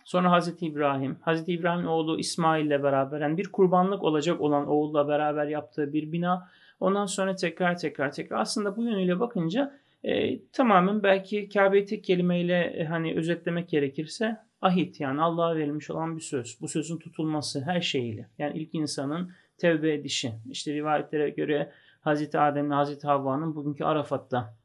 Sonra 0.06 0.32
Hazreti 0.32 0.66
İbrahim, 0.66 1.18
Hazreti 1.22 1.54
İbrahim'in 1.54 1.86
oğlu 1.86 2.20
İsmail 2.20 2.66
ile 2.66 2.84
beraber 2.84 3.22
yani 3.22 3.38
bir 3.38 3.52
kurbanlık 3.52 4.04
olacak 4.04 4.42
olan 4.42 4.68
oğulla 4.68 5.08
beraber 5.08 5.48
yaptığı 5.48 5.94
bir 5.94 6.12
bina. 6.12 6.50
Ondan 6.80 7.06
sonra 7.06 7.36
tekrar 7.36 7.78
tekrar 7.78 8.12
tekrar 8.12 8.40
aslında 8.40 8.76
bu 8.76 8.84
yönüyle 8.84 9.20
bakınca 9.20 9.80
e, 10.04 10.40
tamamen 10.52 11.04
belki 11.04 11.50
Kabe'yi 11.50 11.86
tek 11.86 12.04
kelimeyle 12.04 12.60
e, 12.60 12.86
hani 12.86 13.16
özetlemek 13.16 13.70
gerekirse 13.70 14.38
ahit 14.62 15.00
yani 15.00 15.22
Allah'a 15.22 15.56
verilmiş 15.56 15.92
olan 15.92 16.16
bir 16.16 16.22
söz. 16.22 16.58
Bu 16.62 16.68
sözün 16.68 16.98
tutulması 16.98 17.62
her 17.62 17.82
şeyiyle. 17.82 18.30
Yani 18.38 18.58
ilk 18.58 18.76
insanın 18.76 19.32
tevbe 19.58 19.94
edişi. 19.94 20.32
İşte 20.50 20.74
rivayetlere 20.74 21.30
göre 21.30 21.72
Hazreti 22.02 22.40
Adem 22.40 22.68
ile 22.68 22.74
Hazreti 22.74 23.08
Havva'nın 23.08 23.56
bugünkü 23.56 23.84
Arafat'ta 23.84 24.56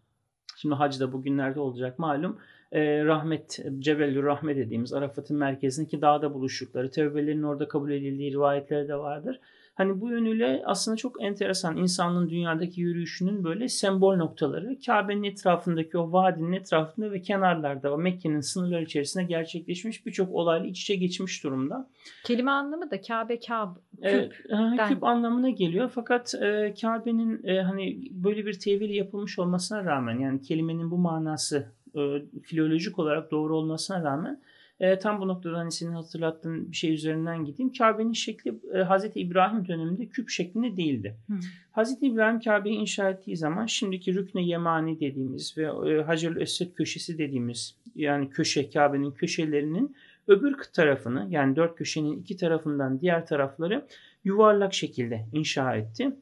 Şimdi 0.57 0.75
hacda 0.75 1.13
bugünlerde 1.13 1.61
olacak 1.61 1.99
malum 1.99 2.39
e, 2.73 3.05
rahmet, 3.05 3.65
Cebelül 3.79 4.23
Rahmet 4.23 4.57
dediğimiz 4.57 4.93
Arafat'ın 4.93 5.37
merkezindeki 5.37 6.03
dağda 6.03 6.35
buluştukları, 6.35 6.91
tevbelerinin 6.91 7.43
orada 7.43 7.69
kabul 7.69 7.91
edildiği 7.91 8.33
rivayetleri 8.33 8.89
de 8.89 8.97
vardır. 8.97 9.41
Hani 9.79 10.01
bu 10.01 10.09
yönüyle 10.09 10.63
aslında 10.67 10.97
çok 10.97 11.23
enteresan 11.23 11.77
insanlığın 11.77 12.31
dünyadaki 12.31 12.81
yürüyüşünün 12.81 13.45
böyle 13.45 13.69
sembol 13.69 14.17
noktaları 14.17 14.79
Kabe'nin 14.87 15.23
etrafındaki 15.23 15.99
o 15.99 16.13
vadinin 16.13 16.53
etrafında 16.53 17.13
ve 17.13 17.23
kenarlarda 17.23 17.95
o 17.95 17.99
Mekke'nin 17.99 18.41
sınırları 18.41 18.83
içerisinde 18.83 19.25
gerçekleşmiş 19.25 20.07
birçok 20.07 20.35
olayla 20.35 20.67
iç 20.67 20.83
içe 20.83 20.97
geçmiş 20.97 21.45
durumda. 21.45 21.91
Kelime 22.25 22.51
anlamı 22.51 22.91
da 22.91 23.01
Kabe 23.01 23.41
Kab 23.41 23.77
küp. 24.03 24.47
Evet, 24.49 24.89
küp 24.89 25.05
anlamına 25.05 25.51
geliyor 25.51 25.91
fakat 25.95 26.35
e, 26.35 26.75
Kabe'nin 26.81 27.45
e, 27.45 27.63
hani 27.63 28.09
böyle 28.11 28.47
bir 28.47 28.59
tevili 28.59 28.97
yapılmış 28.97 29.39
olmasına 29.39 29.85
rağmen 29.85 30.19
yani 30.19 30.43
kelimenin 30.43 30.91
bu 30.91 30.99
manası 30.99 31.67
e, 31.95 32.01
filolojik 32.43 32.99
olarak 32.99 33.31
doğru 33.31 33.57
olmasına 33.57 34.03
rağmen 34.03 34.41
e, 34.81 34.99
tam 34.99 35.21
bu 35.21 35.29
noktada 35.29 35.59
hani 35.59 35.73
senin 35.73 35.93
hatırlattığın 35.93 36.71
bir 36.71 36.77
şey 36.77 36.95
üzerinden 36.95 37.45
gideyim. 37.45 37.73
Kabe'nin 37.73 38.13
şekli 38.13 38.55
e, 38.75 38.79
Hazreti 38.79 39.21
İbrahim 39.21 39.69
döneminde 39.69 40.07
küp 40.07 40.31
şeklinde 40.31 40.77
değildi. 40.77 41.17
Hı. 41.31 41.35
Hazreti 41.71 42.07
İbrahim 42.07 42.41
Kabe'yi 42.41 42.77
inşa 42.77 43.11
ettiği 43.11 43.37
zaman 43.37 43.67
şimdiki 43.67 44.15
Rükne 44.15 44.43
Yemani 44.43 45.01
dediğimiz 45.01 45.59
ve 45.59 45.63
e, 45.63 46.03
Hacer-ül 46.03 46.41
Esved 46.41 46.73
köşesi 46.75 47.19
dediğimiz 47.19 47.77
yani 47.95 48.31
köşe 48.31 48.71
Kabe'nin 48.71 49.11
köşelerinin 49.11 49.97
öbür 50.29 50.57
tarafını 50.73 51.27
yani 51.31 51.57
dört 51.57 51.77
köşenin 51.77 52.21
iki 52.21 52.37
tarafından 52.37 53.01
diğer 53.01 53.27
tarafları 53.27 53.87
yuvarlak 54.25 54.75
şekilde 54.75 55.27
inşa 55.33 55.77
etti. 55.77 56.17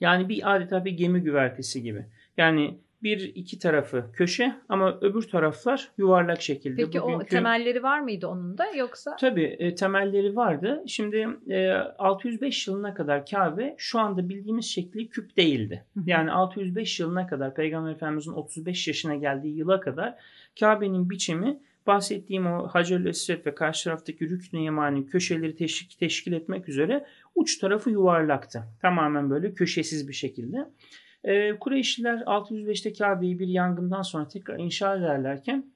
Yani 0.00 0.28
bir 0.28 0.56
adeta 0.56 0.84
bir 0.84 0.92
gemi 0.92 1.20
güvertesi 1.20 1.82
gibi. 1.82 2.06
Yani 2.36 2.78
bir 3.04 3.32
iki 3.34 3.58
tarafı 3.58 4.04
köşe 4.12 4.56
ama 4.68 4.98
öbür 5.00 5.22
taraflar 5.22 5.90
yuvarlak 5.98 6.42
şekilde. 6.42 6.84
Peki 6.84 7.00
Bugünkü... 7.02 7.24
o 7.24 7.26
temelleri 7.26 7.82
var 7.82 8.00
mıydı 8.00 8.26
onun 8.26 8.58
da 8.58 8.70
yoksa? 8.70 9.16
Tabii 9.16 9.56
e, 9.58 9.74
temelleri 9.74 10.36
vardı. 10.36 10.82
Şimdi 10.86 11.28
e, 11.48 11.70
605 11.98 12.68
yılına 12.68 12.94
kadar 12.94 13.26
Kabe 13.26 13.74
şu 13.78 13.98
anda 13.98 14.28
bildiğimiz 14.28 14.64
şekli 14.64 15.08
küp 15.08 15.36
değildi. 15.36 15.84
Yani 16.06 16.32
605 16.32 17.00
yılına 17.00 17.26
kadar 17.26 17.54
Peygamber 17.54 17.92
Efendimizin 17.92 18.32
35 18.32 18.88
yaşına 18.88 19.14
geldiği 19.14 19.56
yıla 19.56 19.80
kadar 19.80 20.14
Kabe'nin 20.60 21.10
biçimi 21.10 21.58
bahsettiğim 21.86 22.46
o 22.46 22.68
Hacer-ül 22.68 23.08
Esved 23.08 23.46
ve 23.46 23.54
karşı 23.54 23.84
taraftaki 23.84 24.30
Rükn-i 24.30 24.64
Yemani 24.64 25.06
köşeleri 25.06 25.56
teşkil, 25.56 25.98
teşkil 25.98 26.32
etmek 26.32 26.68
üzere 26.68 27.06
uç 27.34 27.58
tarafı 27.58 27.90
yuvarlaktı. 27.90 28.62
Tamamen 28.82 29.30
böyle 29.30 29.54
köşesiz 29.54 30.08
bir 30.08 30.12
şekilde. 30.12 30.66
E, 31.24 31.58
Kureyşliler 31.58 32.18
605'te 32.18 32.92
Kabe'yi 32.92 33.38
bir 33.38 33.48
yangından 33.48 34.02
sonra 34.02 34.28
tekrar 34.28 34.58
inşa 34.58 34.96
ederlerken 34.96 35.66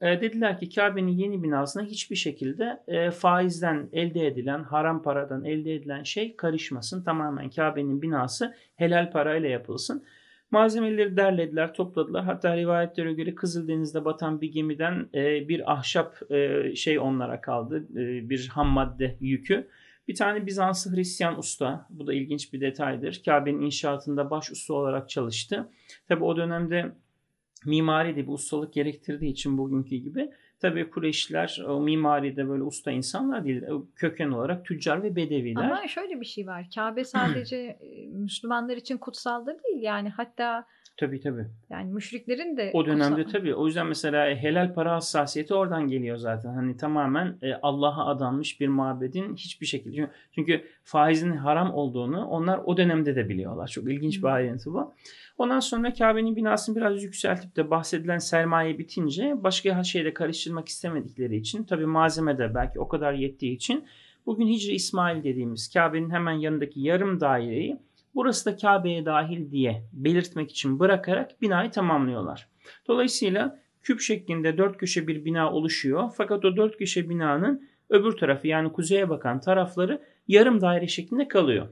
e, 0.00 0.20
dediler 0.20 0.58
ki 0.58 0.70
Kabe'nin 0.74 1.12
yeni 1.12 1.42
binasına 1.42 1.82
hiçbir 1.82 2.16
şekilde 2.16 2.82
e, 2.86 3.10
faizden 3.10 3.88
elde 3.92 4.26
edilen, 4.26 4.62
haram 4.62 5.02
paradan 5.02 5.44
elde 5.44 5.74
edilen 5.74 6.02
şey 6.02 6.36
karışmasın. 6.36 7.04
Tamamen 7.04 7.50
Kabe'nin 7.50 8.02
binası 8.02 8.54
helal 8.76 9.10
parayla 9.10 9.48
yapılsın. 9.48 10.04
Malzemeleri 10.50 11.16
derlediler, 11.16 11.74
topladılar. 11.74 12.24
Hatta 12.24 12.56
rivayetlere 12.56 13.12
göre 13.12 13.34
Kızıldeniz'de 13.34 14.04
batan 14.04 14.40
bir 14.40 14.52
gemiden 14.52 15.08
e, 15.14 15.48
bir 15.48 15.72
ahşap 15.72 16.32
e, 16.32 16.74
şey 16.76 16.98
onlara 16.98 17.40
kaldı. 17.40 17.86
E, 17.92 18.30
bir 18.30 18.48
ham 18.48 18.68
madde 18.68 19.16
yükü. 19.20 19.68
Bir 20.08 20.14
tane 20.14 20.46
Bizanslı 20.46 20.96
Hristiyan 20.96 21.38
usta, 21.38 21.86
bu 21.90 22.06
da 22.06 22.14
ilginç 22.14 22.52
bir 22.52 22.60
detaydır. 22.60 23.22
Kabe'nin 23.24 23.60
inşaatında 23.60 24.30
baş 24.30 24.50
usta 24.50 24.74
olarak 24.74 25.10
çalıştı. 25.10 25.68
Tabi 26.08 26.24
o 26.24 26.36
dönemde 26.36 26.92
mimari 27.66 28.16
de 28.16 28.22
bir 28.22 28.32
ustalık 28.32 28.72
gerektirdiği 28.72 29.32
için 29.32 29.58
bugünkü 29.58 29.96
gibi. 29.96 30.30
Tabii 30.60 30.90
Kureyşliler 30.90 31.62
o 31.68 31.80
mimaride 31.80 32.48
böyle 32.48 32.62
usta 32.62 32.90
insanlar 32.90 33.44
değil. 33.44 33.62
Köken 33.96 34.30
olarak 34.30 34.64
tüccar 34.64 35.02
ve 35.02 35.16
bedeviler. 35.16 35.64
Ama 35.64 35.88
şöyle 35.88 36.20
bir 36.20 36.26
şey 36.26 36.46
var. 36.46 36.66
Kabe 36.74 37.04
sadece 37.04 37.78
Müslümanlar 38.12 38.76
için 38.76 38.98
kutsaldır 38.98 39.54
değil. 39.64 39.82
Yani 39.82 40.08
hatta 40.08 40.66
Tabii 41.02 41.20
tabii. 41.20 41.46
Yani 41.70 41.92
müşriklerin 41.92 42.56
de 42.56 42.70
o 42.74 42.86
dönemde 42.86 43.22
kutsal... 43.22 43.38
tabii. 43.38 43.54
O 43.54 43.66
yüzden 43.66 43.86
mesela 43.86 44.34
helal 44.34 44.74
para 44.74 44.94
hassasiyeti 44.94 45.54
oradan 45.54 45.88
geliyor 45.88 46.16
zaten. 46.16 46.54
Hani 46.54 46.76
tamamen 46.76 47.38
e, 47.42 47.54
Allah'a 47.54 48.06
adanmış 48.06 48.60
bir 48.60 48.68
mabedin 48.68 49.36
hiçbir 49.36 49.66
şekilde. 49.66 50.10
Çünkü 50.34 50.64
faizin 50.84 51.32
haram 51.32 51.74
olduğunu 51.74 52.26
onlar 52.26 52.60
o 52.64 52.76
dönemde 52.76 53.16
de 53.16 53.28
biliyorlar. 53.28 53.68
Çok 53.68 53.84
ilginç 53.84 54.18
bir 54.18 54.28
ayrıntı 54.28 54.72
bu. 54.72 54.94
Ondan 55.38 55.60
sonra 55.60 55.92
Kabe'nin 55.92 56.36
binasını 56.36 56.76
biraz 56.76 57.02
yükseltip 57.02 57.56
de 57.56 57.70
bahsedilen 57.70 58.18
sermaye 58.18 58.78
bitince 58.78 59.34
başka 59.42 59.74
her 59.74 59.84
şeyle 59.84 60.14
karıştırmak 60.14 60.68
istemedikleri 60.68 61.36
için 61.36 61.64
tabii 61.64 61.86
malzeme 61.86 62.38
de 62.38 62.54
belki 62.54 62.80
o 62.80 62.88
kadar 62.88 63.12
yettiği 63.12 63.56
için 63.56 63.84
bugün 64.26 64.46
Hicri 64.46 64.72
İsmail 64.72 65.24
dediğimiz 65.24 65.72
Kabe'nin 65.72 66.10
hemen 66.10 66.32
yanındaki 66.32 66.80
yarım 66.80 67.20
daireyi 67.20 67.78
burası 68.14 68.50
da 68.50 68.56
Kabe'ye 68.56 69.04
dahil 69.04 69.50
diye 69.50 69.82
belirtmek 69.92 70.50
için 70.50 70.78
bırakarak 70.78 71.42
binayı 71.42 71.70
tamamlıyorlar. 71.70 72.48
Dolayısıyla 72.88 73.58
küp 73.82 74.00
şeklinde 74.00 74.58
dört 74.58 74.78
köşe 74.78 75.06
bir 75.06 75.24
bina 75.24 75.52
oluşuyor. 75.52 76.10
Fakat 76.16 76.44
o 76.44 76.56
dört 76.56 76.78
köşe 76.78 77.08
binanın 77.08 77.68
öbür 77.90 78.12
tarafı 78.12 78.48
yani 78.48 78.72
kuzeye 78.72 79.08
bakan 79.08 79.40
tarafları 79.40 80.02
yarım 80.28 80.60
daire 80.60 80.88
şeklinde 80.88 81.28
kalıyor. 81.28 81.68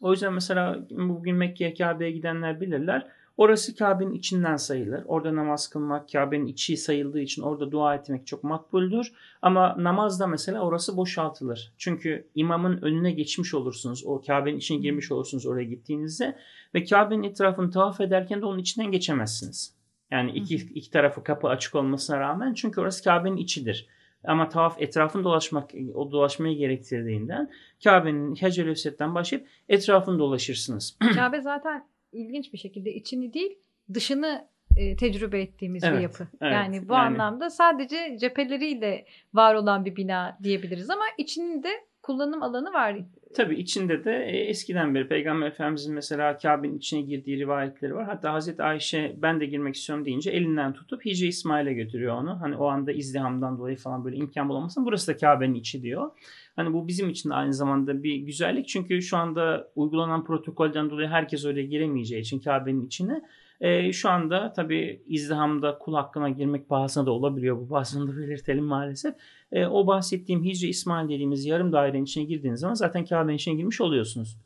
O 0.00 0.12
yüzden 0.12 0.32
mesela 0.32 0.86
bugün 0.90 1.36
Mekke'ye 1.36 1.74
Kabe'ye 1.74 2.10
gidenler 2.10 2.60
bilirler. 2.60 3.06
Orası 3.36 3.76
Kabe'nin 3.76 4.14
içinden 4.14 4.56
sayılır. 4.56 5.02
Orada 5.06 5.36
namaz 5.36 5.70
kılmak 5.70 6.12
Kabe'nin 6.12 6.46
içi 6.46 6.76
sayıldığı 6.76 7.20
için 7.20 7.42
orada 7.42 7.72
dua 7.72 7.94
etmek 7.94 8.26
çok 8.26 8.44
makbuldür. 8.44 9.12
Ama 9.42 9.76
namazda 9.78 10.26
mesela 10.26 10.60
orası 10.60 10.96
boşaltılır. 10.96 11.72
Çünkü 11.78 12.28
imamın 12.34 12.78
önüne 12.82 13.12
geçmiş 13.12 13.54
olursunuz. 13.54 14.04
O 14.06 14.22
Kabe'nin 14.26 14.56
içine 14.56 14.78
girmiş 14.78 15.12
olursunuz 15.12 15.46
oraya 15.46 15.64
gittiğinizde. 15.64 16.38
Ve 16.74 16.84
Kabe'nin 16.84 17.22
etrafını 17.22 17.70
tavaf 17.70 18.00
ederken 18.00 18.42
de 18.42 18.46
onun 18.46 18.58
içinden 18.58 18.90
geçemezsiniz. 18.90 19.76
Yani 20.10 20.32
iki, 20.32 20.54
iki 20.54 20.90
tarafı 20.90 21.24
kapı 21.24 21.48
açık 21.48 21.74
olmasına 21.74 22.20
rağmen 22.20 22.54
çünkü 22.54 22.80
orası 22.80 23.04
Kabe'nin 23.04 23.36
içidir. 23.36 23.88
Ama 24.24 24.48
tavaf 24.48 24.82
etrafını 24.82 25.24
dolaşmak, 25.24 25.70
o 25.94 26.12
dolaşmayı 26.12 26.58
gerektirdiğinden 26.58 27.50
Kabe'nin 27.84 28.34
Hacer-i 28.34 29.14
başlayıp 29.14 29.48
etrafını 29.68 30.18
dolaşırsınız. 30.18 30.98
Kabe 31.14 31.40
zaten 31.40 31.84
ilginç 32.16 32.52
bir 32.52 32.58
şekilde 32.58 32.94
içini 32.94 33.32
değil 33.32 33.58
dışını 33.94 34.48
e, 34.76 34.96
tecrübe 34.96 35.40
ettiğimiz 35.40 35.84
evet, 35.84 35.96
bir 35.96 36.02
yapı. 36.02 36.28
Evet, 36.40 36.52
yani 36.52 36.88
bu 36.88 36.92
yani, 36.92 37.02
anlamda 37.02 37.50
sadece 37.50 38.16
cepheleriyle 38.20 39.06
var 39.34 39.54
olan 39.54 39.84
bir 39.84 39.96
bina 39.96 40.38
diyebiliriz 40.42 40.90
ama 40.90 41.04
içinin 41.18 41.62
de 41.62 41.70
kullanım 42.06 42.42
alanı 42.42 42.72
var. 42.72 42.96
Tabii 43.34 43.54
içinde 43.54 44.04
de 44.04 44.10
e, 44.10 44.36
eskiden 44.36 44.94
beri 44.94 45.08
Peygamber 45.08 45.46
Efendimizin 45.46 45.94
mesela 45.94 46.38
Kabe'nin 46.38 46.78
içine 46.78 47.00
girdiği 47.00 47.38
rivayetleri 47.38 47.94
var. 47.94 48.04
Hatta 48.04 48.32
Hazreti 48.32 48.62
Ayşe 48.62 49.16
ben 49.22 49.40
de 49.40 49.46
girmek 49.46 49.74
istiyorum 49.74 50.04
deyince 50.04 50.30
elinden 50.30 50.72
tutup 50.72 51.04
Hicri 51.04 51.26
İsmail'e 51.26 51.72
götürüyor 51.72 52.16
onu. 52.16 52.40
Hani 52.40 52.56
o 52.56 52.66
anda 52.66 52.92
izdihamdan 52.92 53.58
dolayı 53.58 53.76
falan 53.76 54.04
böyle 54.04 54.16
imkan 54.16 54.48
bulamasın. 54.48 54.86
Burası 54.86 55.12
da 55.12 55.16
Kabe'nin 55.16 55.54
içi 55.54 55.82
diyor. 55.82 56.10
Hani 56.56 56.72
bu 56.72 56.88
bizim 56.88 57.10
için 57.10 57.30
de 57.30 57.34
aynı 57.34 57.54
zamanda 57.54 58.02
bir 58.02 58.16
güzellik. 58.16 58.68
Çünkü 58.68 59.02
şu 59.02 59.16
anda 59.16 59.68
uygulanan 59.76 60.24
protokolden 60.24 60.90
dolayı 60.90 61.08
herkes 61.08 61.44
öyle 61.44 61.62
giremeyeceği 61.62 62.22
için 62.22 62.40
Kabe'nin 62.40 62.86
içine. 62.86 63.22
E, 63.60 63.92
şu 63.92 64.10
anda 64.10 64.52
tabii 64.52 65.02
izdihamda 65.06 65.78
kul 65.78 65.94
hakkına 65.94 66.28
girmek 66.28 66.68
pahasına 66.68 67.06
da 67.06 67.10
olabiliyor. 67.10 67.56
Bu 67.56 67.68
pahasını 67.68 68.12
da 68.12 68.16
belirtelim 68.16 68.64
maalesef. 68.64 69.14
E, 69.52 69.66
o 69.66 69.86
bahsettiğim 69.86 70.44
Hicri 70.44 70.68
İsmail 70.68 71.08
dediğimiz 71.08 71.46
yarım 71.46 71.72
dairenin 71.72 72.04
içine 72.04 72.24
girdiğiniz 72.24 72.60
zaman 72.60 72.74
zaten 72.74 73.04
Kabe'nin 73.04 73.36
içine 73.36 73.54
girmiş 73.54 73.80
oluyorsunuz. 73.80 74.36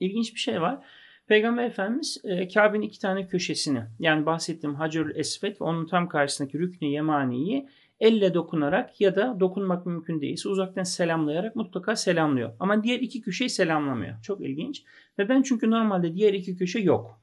İlginç 0.00 0.34
bir 0.34 0.40
şey 0.40 0.60
var. 0.60 0.78
Peygamber 1.26 1.64
Efendimiz 1.64 2.20
e, 2.24 2.48
Kabe'nin 2.48 2.82
iki 2.82 3.00
tane 3.00 3.26
köşesini 3.26 3.82
yani 3.98 4.26
bahsettiğim 4.26 4.74
Hacerül 4.76 5.16
Esved 5.16 5.60
ve 5.60 5.64
onun 5.64 5.86
tam 5.86 6.08
karşısındaki 6.08 6.58
Rüknü 6.58 6.88
Yemani'yi 6.88 7.68
elle 8.00 8.34
dokunarak 8.34 9.00
ya 9.00 9.16
da 9.16 9.40
dokunmak 9.40 9.86
mümkün 9.86 10.20
değilse 10.20 10.48
uzaktan 10.48 10.82
selamlayarak 10.82 11.56
mutlaka 11.56 11.96
selamlıyor. 11.96 12.52
Ama 12.60 12.82
diğer 12.82 13.00
iki 13.00 13.20
köşeyi 13.20 13.50
selamlamıyor. 13.50 14.22
Çok 14.22 14.40
ilginç. 14.40 14.82
Neden? 15.18 15.42
Çünkü 15.42 15.70
normalde 15.70 16.14
diğer 16.14 16.34
iki 16.34 16.56
köşe 16.56 16.78
yok. 16.78 17.20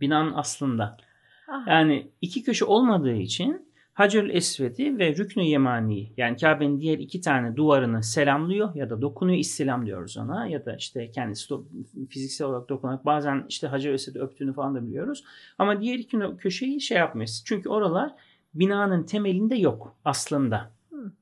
Binanın 0.00 0.32
aslında. 0.34 0.96
Aha. 1.48 1.64
Yani 1.70 2.10
iki 2.20 2.42
köşe 2.42 2.64
olmadığı 2.64 3.14
için 3.14 3.70
Hacer 4.00 4.24
Esved'i 4.24 4.98
ve 4.98 5.16
Rüknü 5.16 5.42
Yemani'yi 5.42 6.12
yani 6.16 6.36
Kabe'nin 6.36 6.80
diğer 6.80 6.98
iki 6.98 7.20
tane 7.20 7.56
duvarını 7.56 8.02
selamlıyor 8.02 8.74
ya 8.74 8.90
da 8.90 9.02
dokunuyor 9.02 9.38
istilam 9.38 9.86
diyoruz 9.86 10.16
ona 10.16 10.46
ya 10.46 10.64
da 10.64 10.76
işte 10.76 11.10
kendisi 11.10 11.54
fiziksel 12.08 12.46
olarak 12.46 12.68
dokunarak 12.68 13.04
bazen 13.04 13.44
işte 13.48 13.66
Hacer 13.66 13.92
Esved'i 13.92 14.18
öptüğünü 14.18 14.52
falan 14.52 14.74
da 14.74 14.86
biliyoruz. 14.86 15.24
Ama 15.58 15.80
diğer 15.80 15.98
iki 15.98 16.18
köşeyi 16.38 16.80
şey 16.80 16.98
yapmıyor. 16.98 17.28
Çünkü 17.44 17.68
oralar 17.68 18.12
binanın 18.54 19.02
temelinde 19.02 19.56
yok 19.56 19.96
aslında. 20.04 20.70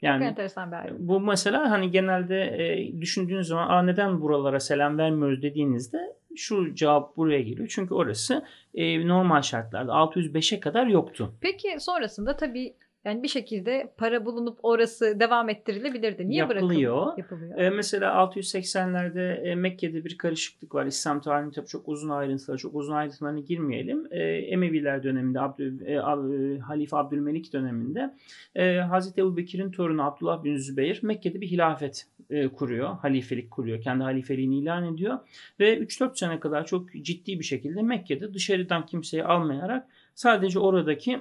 Yani 0.02 0.18
Çok 0.18 0.28
enteresan 0.28 0.72
bir 0.72 0.76
ayrım. 0.76 0.96
Bu 1.00 1.20
mesela 1.20 1.70
hani 1.70 1.90
genelde 1.90 2.42
e, 2.42 3.00
düşündüğünüz 3.00 3.46
zaman 3.46 3.68
Aa, 3.68 3.82
neden 3.82 4.20
buralara 4.20 4.60
selam 4.60 4.98
vermiyoruz 4.98 5.42
dediğinizde 5.42 5.98
şu 6.38 6.74
cevap 6.74 7.16
buraya 7.16 7.40
geliyor. 7.42 7.68
Çünkü 7.70 7.94
orası 7.94 8.44
e, 8.74 9.08
normal 9.08 9.42
şartlarda 9.42 9.92
605'e 9.92 10.60
kadar 10.60 10.86
yoktu. 10.86 11.32
Peki 11.40 11.76
sonrasında 11.78 12.36
tabii 12.36 12.74
Yani 13.04 13.22
bir 13.22 13.28
şekilde 13.28 13.92
para 13.96 14.24
bulunup 14.26 14.58
orası 14.62 15.20
devam 15.20 15.48
ettirilebilirdi. 15.48 16.28
Niye 16.28 16.38
Yapılıyor. 16.38 16.62
bırakılıyor? 16.62 17.18
Yapılıyor. 17.18 17.58
E, 17.58 17.70
mesela 17.70 18.12
680'lerde 18.12 19.50
e, 19.50 19.54
Mekke'de 19.54 20.04
bir 20.04 20.18
karışıklık 20.18 20.74
var. 20.74 20.86
İslam 20.86 21.20
tarihinin 21.20 21.52
tabii 21.52 21.66
çok 21.66 21.88
uzun 21.88 22.08
ayrıntıları, 22.08 22.58
çok 22.58 22.74
uzun 22.74 22.92
ayrıntılarına 22.92 23.40
girmeyelim. 23.40 24.06
E, 24.10 24.22
Emeviler 24.22 25.02
döneminde, 25.02 25.40
Abdül, 25.40 25.80
e, 25.86 25.92
e, 25.92 26.58
Halife 26.58 26.96
Abdülmelik 26.96 27.52
döneminde 27.52 28.14
e, 28.54 28.76
Hazreti 28.76 29.20
Ebu 29.20 29.36
Bekir'in 29.36 29.70
torunu 29.70 30.02
Abdullah 30.02 30.44
bin 30.44 30.56
Zübeyir 30.56 31.00
Mekke'de 31.02 31.40
bir 31.40 31.46
hilafet 31.46 32.06
e, 32.30 32.48
kuruyor. 32.48 32.96
Halifelik 32.96 33.50
kuruyor. 33.50 33.80
Kendi 33.80 34.02
halifeliğini 34.02 34.58
ilan 34.58 34.94
ediyor. 34.94 35.18
Ve 35.60 35.78
3-4 35.78 36.18
sene 36.18 36.40
kadar 36.40 36.66
çok 36.66 36.92
ciddi 37.02 37.38
bir 37.38 37.44
şekilde 37.44 37.82
Mekke'de 37.82 38.34
dışarıdan 38.34 38.86
kimseyi 38.86 39.24
almayarak 39.24 39.88
sadece 40.14 40.58
oradaki 40.58 41.20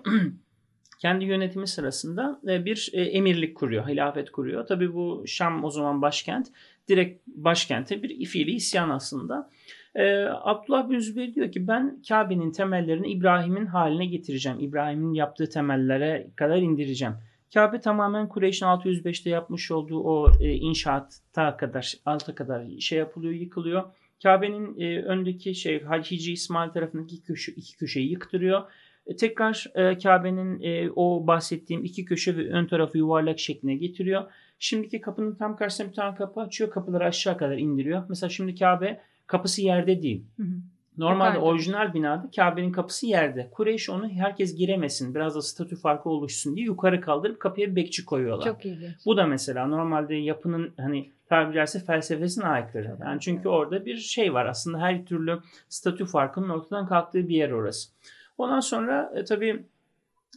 kendi 0.99 1.25
yönetimi 1.25 1.67
sırasında 1.67 2.41
e, 2.47 2.65
bir 2.65 2.89
e, 2.93 3.01
emirlik 3.01 3.57
kuruyor, 3.57 3.87
hilafet 3.87 4.31
kuruyor. 4.31 4.67
Tabii 4.67 4.93
bu 4.93 5.23
Şam 5.27 5.63
o 5.63 5.69
zaman 5.69 6.01
başkent. 6.01 6.47
Direkt 6.87 7.27
başkente 7.27 8.03
bir 8.03 8.25
fiili 8.25 8.51
isyan 8.51 8.89
aslında. 8.89 9.49
Ee, 9.95 10.27
Abdullah 10.41 10.89
bin 10.89 10.99
Zübeyir 10.99 11.35
diyor 11.35 11.51
ki 11.51 11.67
ben 11.67 12.01
Kabe'nin 12.07 12.51
temellerini 12.51 13.07
İbrahim'in 13.07 13.65
haline 13.65 14.05
getireceğim. 14.05 14.59
İbrahim'in 14.59 15.13
yaptığı 15.13 15.49
temellere 15.49 16.27
kadar 16.35 16.57
indireceğim. 16.57 17.13
Kabe 17.53 17.79
tamamen 17.79 18.29
Kureyş'in 18.29 18.65
605'te 18.65 19.29
yapmış 19.29 19.71
olduğu 19.71 20.03
o 20.03 20.31
e, 20.41 20.53
inşaatta 20.53 21.57
kadar, 21.57 21.93
alta 22.05 22.35
kadar 22.35 22.65
şey 22.79 22.99
yapılıyor, 22.99 23.33
yıkılıyor. 23.33 23.83
Kabe'nin 24.23 24.79
e, 24.79 25.01
öndeki 25.01 25.55
şey 25.55 25.81
Hicri 25.81 26.31
İsmail 26.31 26.69
tarafındaki 26.69 27.15
iki, 27.15 27.25
köşe, 27.25 27.51
iki 27.51 27.77
köşeyi 27.77 28.09
yıktırıyor. 28.09 28.63
E, 29.07 29.15
tekrar 29.15 29.65
e, 29.75 29.97
Kabe'nin 29.97 30.61
e, 30.61 30.89
o 30.95 31.27
bahsettiğim 31.27 31.85
iki 31.85 32.05
köşe 32.05 32.37
ve 32.37 32.49
ön 32.49 32.65
tarafı 32.65 32.97
yuvarlak 32.97 33.39
şekline 33.39 33.75
getiriyor. 33.75 34.31
Şimdiki 34.59 35.01
kapının 35.01 35.35
tam 35.35 35.55
karşısına 35.55 35.87
bir 35.87 35.93
tane 35.93 36.15
kapı 36.15 36.41
açıyor. 36.41 36.69
Kapıları 36.69 37.05
aşağı 37.05 37.37
kadar 37.37 37.57
indiriyor. 37.57 38.03
Mesela 38.09 38.29
şimdi 38.29 38.55
Kabe 38.55 39.01
kapısı 39.27 39.61
yerde 39.61 40.01
değil. 40.01 40.23
Hı 40.37 40.43
hı. 40.43 40.55
Normalde 40.97 41.29
Yukarıda. 41.29 41.45
orijinal 41.45 41.93
binada 41.93 42.29
Kabe'nin 42.35 42.71
kapısı 42.71 43.05
yerde. 43.07 43.49
Kureyş 43.51 43.89
onu 43.89 44.09
herkes 44.09 44.55
giremesin, 44.55 45.15
biraz 45.15 45.35
da 45.35 45.41
statü 45.41 45.75
farkı 45.75 46.09
oluşsun 46.09 46.55
diye 46.55 46.65
yukarı 46.65 47.01
kaldırıp 47.01 47.39
kapıya 47.39 47.75
bekçi 47.75 48.05
koyuyorlar. 48.05 48.45
Çok 48.45 48.65
ilginç. 48.65 48.95
Bu 49.05 49.17
da 49.17 49.25
mesela 49.25 49.67
normalde 49.67 50.15
yapının 50.15 50.73
hani 50.77 51.11
tabiri 51.29 51.55
caizse 51.55 51.79
felsefesine 51.79 52.45
aykırı. 52.45 52.97
Yani 53.01 53.19
çünkü 53.19 53.49
orada 53.49 53.85
bir 53.85 53.97
şey 53.97 54.33
var. 54.33 54.45
Aslında 54.45 54.79
her 54.79 55.05
türlü 55.05 55.39
statü 55.69 56.05
farkının 56.05 56.49
ortadan 56.49 56.87
kalktığı 56.87 57.29
bir 57.29 57.35
yer 57.35 57.51
orası. 57.51 57.89
Ondan 58.37 58.59
sonra 58.59 59.13
e, 59.15 59.23
tabii 59.23 59.65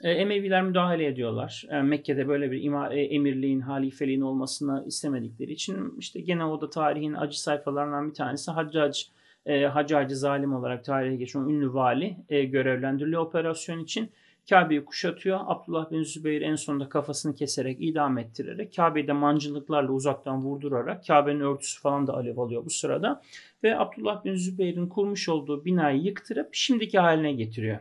e, 0.02 0.11
Emeviler 0.11 0.62
müdahale 0.62 1.07
ediyorlar. 1.07 1.67
E, 1.71 1.83
Mekke'de 1.83 2.29
böyle 2.29 2.50
bir 2.50 2.62
ima, 2.62 2.95
e, 2.95 3.00
emirliğin, 3.00 3.61
halifeliğin 3.61 4.21
olmasını 4.21 4.85
istemedikleri 4.87 5.52
için 5.52 5.95
işte 5.99 6.21
gene 6.21 6.45
o 6.45 6.61
da 6.61 6.71
tarihin 6.71 7.14
acı 7.14 7.43
sayfalarından 7.43 8.09
bir 8.09 8.14
tanesi 8.14 8.50
Haccac, 8.50 9.00
e, 9.47 9.65
Haccacı 9.65 10.17
zalim 10.17 10.53
olarak 10.55 10.85
tarihe 10.85 11.17
geçen 11.17 11.41
ünlü 11.41 11.75
vali 11.75 12.17
e, 12.29 12.45
görevlendiriliyor 12.45 13.23
operasyon 13.23 13.79
için. 13.79 14.11
Kabe'yi 14.51 14.85
kuşatıyor. 14.85 15.41
Abdullah 15.47 15.91
bin 15.91 16.03
Zübeyir 16.03 16.43
en 16.43 16.55
sonunda 16.55 16.89
kafasını 16.89 17.35
keserek, 17.35 17.77
idam 17.81 18.19
ettirerek, 18.19 18.77
Kabe'yi 18.77 19.07
de 19.07 19.13
mancınıklarla 19.13 19.93
uzaktan 19.93 20.43
vurdurarak, 20.43 21.07
Kabe'nin 21.07 21.41
örtüsü 21.41 21.81
falan 21.81 22.07
da 22.07 22.15
alev 22.15 22.39
alıyor 22.39 22.65
bu 22.65 22.71
sırada. 22.71 23.23
Ve 23.63 23.79
Abdullah 23.79 24.25
bin 24.25 24.35
Zübeyir'in 24.35 24.87
kurmuş 24.87 25.29
olduğu 25.29 25.65
binayı 25.65 26.03
yıktırıp 26.03 26.49
şimdiki 26.53 26.99
haline 26.99 27.33
getiriyor. 27.33 27.79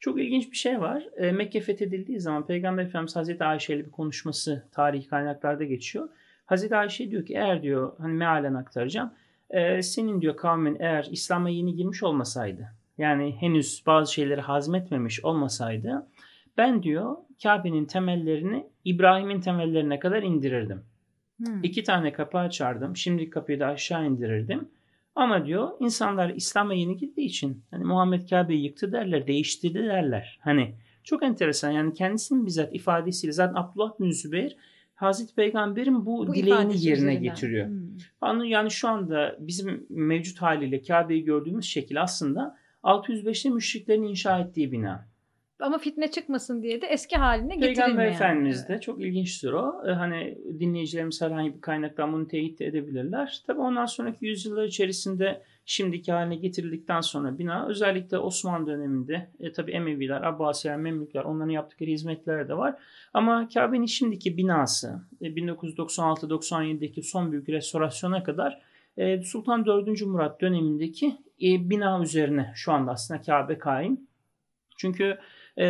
Çok 0.00 0.20
ilginç 0.20 0.50
bir 0.50 0.56
şey 0.56 0.80
var. 0.80 1.08
E, 1.16 1.32
Mekke 1.32 1.60
fethedildiği 1.60 2.20
zaman 2.20 2.46
Peygamber 2.46 2.84
Efendimiz 2.84 3.16
Hazreti 3.16 3.44
Ayşe 3.44 3.74
ile 3.74 3.86
bir 3.86 3.90
konuşması 3.90 4.68
tarihi 4.72 5.08
kaynaklarda 5.08 5.64
geçiyor. 5.64 6.08
Hazreti 6.46 6.76
Ayşe 6.76 7.10
diyor 7.10 7.26
ki 7.26 7.34
eğer 7.34 7.62
diyor 7.62 7.92
hani 7.98 8.12
mealen 8.12 8.54
aktaracağım. 8.54 9.12
E, 9.54 9.82
senin 9.82 10.20
diyor 10.20 10.36
kavmin 10.36 10.76
eğer 10.80 11.08
İslam'a 11.10 11.50
yeni 11.50 11.74
girmiş 11.74 12.02
olmasaydı 12.02 12.68
yani 12.98 13.36
henüz 13.40 13.82
bazı 13.86 14.12
şeyleri 14.12 14.40
hazmetmemiş 14.40 15.24
olmasaydı 15.24 16.06
ben 16.56 16.82
diyor 16.82 17.16
Kabe'nin 17.42 17.84
temellerini 17.84 18.66
İbrahim'in 18.84 19.40
temellerine 19.40 19.98
kadar 19.98 20.22
indirirdim. 20.22 20.82
Hmm. 21.36 21.62
İki 21.62 21.84
tane 21.84 22.12
kapı 22.12 22.38
açardım. 22.38 22.96
Şimdi 22.96 23.30
kapıyı 23.30 23.60
da 23.60 23.66
aşağı 23.66 24.06
indirirdim. 24.06 24.68
Ama 25.14 25.46
diyor 25.46 25.70
insanlar 25.80 26.30
İslam'a 26.30 26.74
yeni 26.74 26.96
gittiği 26.96 27.26
için 27.26 27.62
hani 27.70 27.84
Muhammed 27.84 28.28
Kabe'yi 28.28 28.64
yıktı 28.64 28.92
derler, 28.92 29.26
değiştirdi 29.26 29.84
derler. 29.84 30.38
Hani 30.42 30.74
çok 31.04 31.22
enteresan 31.22 31.70
yani 31.70 31.94
kendisinin 31.94 32.46
bizzat 32.46 32.74
ifadesiyle 32.74 33.32
zaten 33.32 33.54
Abdullah 33.54 34.00
bin 34.00 34.10
Zübeyir 34.10 34.56
Hazreti 34.94 35.34
Peygamber'in 35.34 36.06
bu, 36.06 36.26
bu 36.26 36.34
dileğini 36.34 36.86
yerine 36.86 37.14
getiriyor. 37.14 37.68
Hmm. 38.22 38.44
Yani 38.44 38.70
şu 38.70 38.88
anda 38.88 39.36
bizim 39.38 39.86
mevcut 39.88 40.42
haliyle 40.42 40.82
Kabe'yi 40.82 41.24
gördüğümüz 41.24 41.64
şekil 41.64 42.02
aslında 42.02 42.56
605'te 42.82 43.50
müşriklerin 43.50 44.02
inşa 44.02 44.38
ettiği 44.38 44.72
bina. 44.72 45.08
Ama 45.60 45.78
fitne 45.78 46.10
çıkmasın 46.10 46.62
diye 46.62 46.82
de 46.82 46.86
eski 46.86 47.16
haline 47.16 47.54
getirilmiyor. 47.54 47.86
Peygamber 47.86 48.06
Efendimiz 48.06 48.68
de 48.68 48.80
çok 48.80 49.00
ilginçtir 49.00 49.52
o. 49.52 49.82
Ee, 49.86 49.90
hani 49.90 50.38
dinleyicilerimiz 50.60 51.22
herhangi 51.22 51.54
bir 51.54 51.60
kaynaktan 51.60 52.12
bunu 52.12 52.28
teyit 52.28 52.60
edebilirler. 52.60 53.42
Tabi 53.46 53.60
ondan 53.60 53.86
sonraki 53.86 54.26
yüzyıllar 54.26 54.64
içerisinde 54.64 55.42
şimdiki 55.66 56.12
haline 56.12 56.36
getirildikten 56.36 57.00
sonra 57.00 57.38
bina 57.38 57.68
özellikle 57.68 58.18
Osmanlı 58.18 58.66
döneminde 58.66 59.30
e, 59.40 59.52
tabi 59.52 59.72
Emeviler, 59.72 60.22
Abbasiler, 60.22 60.76
Memlükler 60.76 61.24
onların 61.24 61.50
yaptıkları 61.50 61.90
hizmetler 61.90 62.48
de 62.48 62.56
var. 62.56 62.74
Ama 63.14 63.48
Kabe'nin 63.54 63.86
şimdiki 63.86 64.36
binası 64.36 65.00
e, 65.20 65.26
1996-97'deki 65.26 67.02
son 67.02 67.32
büyük 67.32 67.48
restorasyona 67.48 68.22
kadar 68.22 68.62
e, 68.96 69.22
Sultan 69.22 69.66
4. 69.66 70.02
Murat 70.02 70.40
dönemindeki 70.40 71.06
e, 71.42 71.70
bina 71.70 72.02
üzerine 72.02 72.52
şu 72.54 72.72
anda 72.72 72.90
aslında 72.90 73.20
Kabe 73.20 73.58
kaim. 73.58 74.00
Çünkü 74.76 75.04
e, 75.04 75.18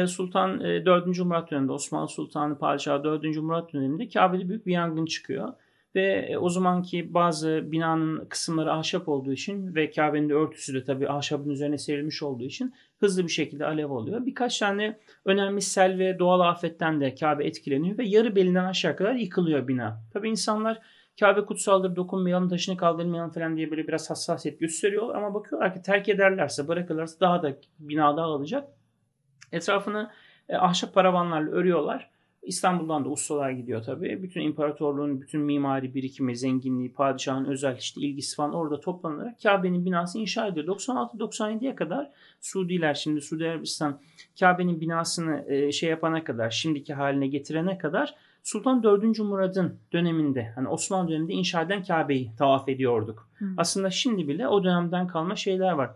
Sultan 0.07 0.61
4. 0.61 1.18
E, 1.18 1.23
Murat 1.23 1.51
döneminde 1.51 1.73
Osmanlı 1.73 2.09
Sultanı 2.09 2.59
Padişahı 2.59 3.05
4. 3.05 3.37
Murat 3.37 3.73
döneminde 3.73 4.09
Kabe'de 4.09 4.49
büyük 4.49 4.66
bir 4.66 4.73
yangın 4.73 5.07
çıkıyor. 5.07 5.53
Ve 5.94 6.38
o 6.38 6.49
zamanki 6.49 7.14
bazı 7.14 7.73
binanın 7.73 8.25
kısımları 8.25 8.73
ahşap 8.73 9.09
olduğu 9.09 9.33
için 9.33 9.75
ve 9.75 9.90
Kabe'nin 9.90 10.29
de 10.29 10.35
örtüsü 10.35 10.75
de 10.75 10.85
tabii 10.85 11.09
ahşabın 11.09 11.51
üzerine 11.51 11.79
serilmiş 11.79 12.23
olduğu 12.23 12.44
için 12.44 12.75
hızlı 13.01 13.23
bir 13.23 13.33
şekilde 13.33 13.66
alev 13.66 13.90
oluyor. 13.90 14.27
Birkaç 14.27 14.59
tane 14.59 14.99
önemli 15.25 15.61
sel 15.61 15.99
ve 15.99 16.18
doğal 16.18 16.40
afetten 16.40 17.01
de 17.01 17.14
Kabe 17.14 17.44
etkileniyor 17.44 17.99
ve 17.99 18.05
yarı 18.05 18.37
belinden 18.37 18.64
aşağı 18.64 18.97
kadar 18.97 19.14
yıkılıyor 19.14 19.68
bina. 19.68 20.01
Tabii 20.12 20.31
insanlar 20.31 20.81
Kabe 21.20 21.44
kutsaldır 21.44 21.97
dokunmayalım 21.97 22.49
taşını 22.49 22.77
kaldırmayalım 22.77 23.31
falan 23.31 23.57
diye 23.57 23.70
böyle 23.70 23.88
biraz 23.88 24.11
hassasiyet 24.11 24.61
gösteriyor 24.61 25.14
ama 25.14 25.35
bakıyorlar 25.35 25.75
ki 25.75 25.83
terk 25.83 26.09
ederlerse 26.09 26.68
bırakırlarsa 26.68 27.20
daha 27.20 27.42
da 27.42 27.57
bina 27.79 28.16
dağılacak. 28.16 28.68
Etrafını 29.55 30.11
e, 30.49 30.57
ahşap 30.57 30.95
paravanlarla 30.95 31.51
örüyorlar. 31.51 32.11
İstanbul'dan 32.43 33.05
da 33.05 33.09
ustalar 33.09 33.51
gidiyor 33.51 33.83
tabii. 33.83 34.23
Bütün 34.23 34.40
imparatorluğun 34.40 35.21
bütün 35.21 35.40
mimari 35.40 35.95
birikimi, 35.95 36.37
zenginliği, 36.37 36.93
padişahın 36.93 37.45
özel 37.45 37.77
işte 37.77 38.01
ilgisi 38.01 38.37
falan 38.37 38.55
orada 38.55 38.81
toplanarak 38.81 39.43
Kabe'nin 39.43 39.87
binası 39.87 40.19
inşa 40.19 40.47
ediyor. 40.47 40.67
96-97'ye 40.67 41.75
kadar 41.75 42.11
Suudiler 42.40 42.95
şimdi 42.95 43.21
Suudi 43.21 43.49
Arabistan 43.49 44.01
Kabe'nin 44.40 44.81
binasını 44.81 45.45
e, 45.49 45.73
şey 45.73 45.90
yapana 45.90 46.25
kadar, 46.25 46.51
şimdiki 46.51 46.95
haline 46.95 47.27
getirene 47.27 47.79
kadar 47.79 48.14
Sultan 48.43 48.83
4. 48.83 49.19
Murad'ın 49.19 49.79
döneminde 49.93 50.53
hani 50.55 50.69
Osmanlı 50.69 51.11
döneminde 51.11 51.33
inşa 51.33 51.62
eden 51.62 51.83
Kabe'yi 51.83 52.31
tavaf 52.38 52.69
ediyorduk. 52.69 53.29
Hı. 53.38 53.45
Aslında 53.57 53.90
şimdi 53.90 54.29
bile 54.29 54.49
o 54.49 54.64
dönemden 54.64 55.07
kalma 55.07 55.37
şeyler 55.37 55.73
var. 55.73 55.90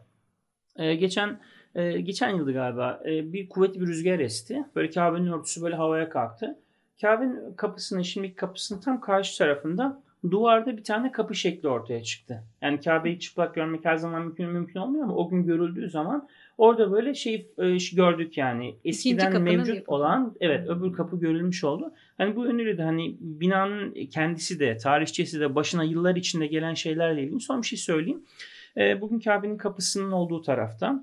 Ee, 0.76 0.94
geçen 0.94 1.40
e, 1.78 2.00
geçen 2.00 2.36
yıldı 2.36 2.52
galiba 2.52 3.00
e, 3.06 3.32
bir 3.32 3.48
kuvvetli 3.48 3.80
bir 3.80 3.86
rüzgar 3.86 4.18
esti. 4.18 4.64
Böyle 4.76 4.90
Kabe'nin 4.90 5.32
örtüsü 5.32 5.62
böyle 5.62 5.76
havaya 5.76 6.08
kalktı. 6.08 6.58
Kabe'nin 7.00 7.54
kapısının 7.56 8.02
şimdiki 8.02 8.34
kapısının 8.34 8.80
tam 8.80 9.00
karşı 9.00 9.38
tarafında 9.38 10.02
duvarda 10.30 10.76
bir 10.76 10.84
tane 10.84 11.12
kapı 11.12 11.34
şekli 11.34 11.68
ortaya 11.68 12.02
çıktı. 12.02 12.42
Yani 12.62 12.80
Kabe'yi 12.80 13.20
çıplak 13.20 13.54
görmek 13.54 13.84
her 13.84 13.96
zaman 13.96 14.22
mümkün 14.22 14.48
mümkün 14.48 14.80
olmuyor 14.80 15.04
ama 15.04 15.14
o 15.14 15.28
gün 15.28 15.46
görüldüğü 15.46 15.90
zaman 15.90 16.28
orada 16.58 16.92
böyle 16.92 17.14
şey 17.14 17.46
e, 17.58 17.76
gördük 17.96 18.38
yani 18.38 18.74
eskiden 18.84 19.42
mevcut 19.42 19.88
olan 19.88 20.34
evet 20.40 20.68
öbür 20.68 20.92
kapı 20.92 21.20
görülmüş 21.20 21.64
oldu. 21.64 21.92
Hani 22.18 22.36
bu 22.36 22.44
yönüyle 22.44 22.78
de 22.78 22.82
hani 22.82 23.16
binanın 23.20 23.94
kendisi 24.10 24.60
de 24.60 24.76
tarihçesi 24.76 25.40
de 25.40 25.54
başına 25.54 25.84
yıllar 25.84 26.16
içinde 26.16 26.46
gelen 26.46 26.74
şeylerle 26.74 27.22
ilgili 27.22 27.40
son 27.40 27.62
bir 27.62 27.66
şey 27.66 27.78
söyleyeyim. 27.78 28.22
E, 28.76 29.00
bugün 29.00 29.20
Kabe'nin 29.20 29.56
kapısının 29.56 30.12
olduğu 30.12 30.42
tarafta 30.42 31.02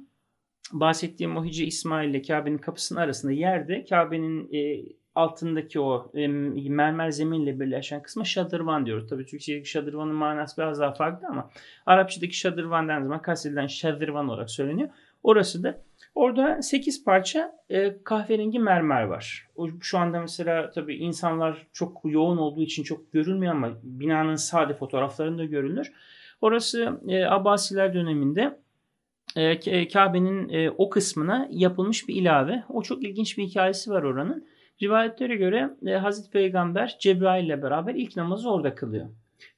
bahsettiğim 0.73 1.37
o 1.37 1.45
İsmail 1.45 2.09
ile 2.09 2.21
Kabe'nin 2.21 2.57
kapısının 2.57 2.99
arasında 2.99 3.31
yerde 3.31 3.85
Kabe'nin 3.85 4.53
e, 4.53 4.85
altındaki 5.15 5.79
o 5.79 6.11
e, 6.13 6.27
mermer 6.69 7.11
zeminle 7.11 7.59
birleşen 7.59 8.01
kısma 8.01 8.23
şadırvan 8.23 8.85
diyoruz. 8.85 9.09
Tabii 9.09 9.25
Türkçedeki 9.25 9.69
şadırvanın 9.69 10.15
manası 10.15 10.61
biraz 10.61 10.79
daha 10.79 10.93
farklı 10.93 11.27
ama 11.27 11.49
Arapçadaki 11.85 12.37
şadırvan 12.37 12.87
dendiği 12.87 13.07
zaman 13.07 13.21
kastedilen 13.21 13.67
şadırvan 13.67 14.29
olarak 14.29 14.51
söyleniyor. 14.51 14.89
Orası 15.23 15.63
da 15.63 15.81
orada 16.15 16.61
8 16.61 17.03
parça 17.03 17.55
e, 17.69 18.03
kahverengi 18.03 18.59
mermer 18.59 19.03
var. 19.03 19.47
O, 19.55 19.67
şu 19.81 19.97
anda 19.97 20.19
mesela 20.19 20.71
tabii 20.71 20.95
insanlar 20.95 21.67
çok 21.73 22.01
yoğun 22.03 22.37
olduğu 22.37 22.61
için 22.61 22.83
çok 22.83 23.13
görülmüyor 23.13 23.55
ama 23.55 23.71
binanın 23.83 24.35
sade 24.35 24.73
fotoğraflarında 24.73 25.45
görülür. 25.45 25.93
Orası 26.41 26.99
e, 27.07 27.25
Abbasiler 27.25 27.93
döneminde 27.93 28.59
e, 29.35 29.87
Kabe'nin 29.87 30.49
e, 30.49 30.69
o 30.69 30.89
kısmına 30.89 31.47
yapılmış 31.51 32.07
bir 32.07 32.15
ilave. 32.15 32.63
O 32.69 32.81
çok 32.81 33.03
ilginç 33.03 33.37
bir 33.37 33.43
hikayesi 33.43 33.91
var 33.91 34.03
oranın. 34.03 34.47
Rivayetlere 34.81 35.35
göre 35.35 35.69
e, 35.85 35.91
Hazreti 35.91 36.29
Peygamber 36.29 36.97
Cebrail 36.99 37.45
ile 37.45 37.63
beraber 37.63 37.95
ilk 37.95 38.15
namazı 38.15 38.51
orada 38.51 38.75
kılıyor. 38.75 39.07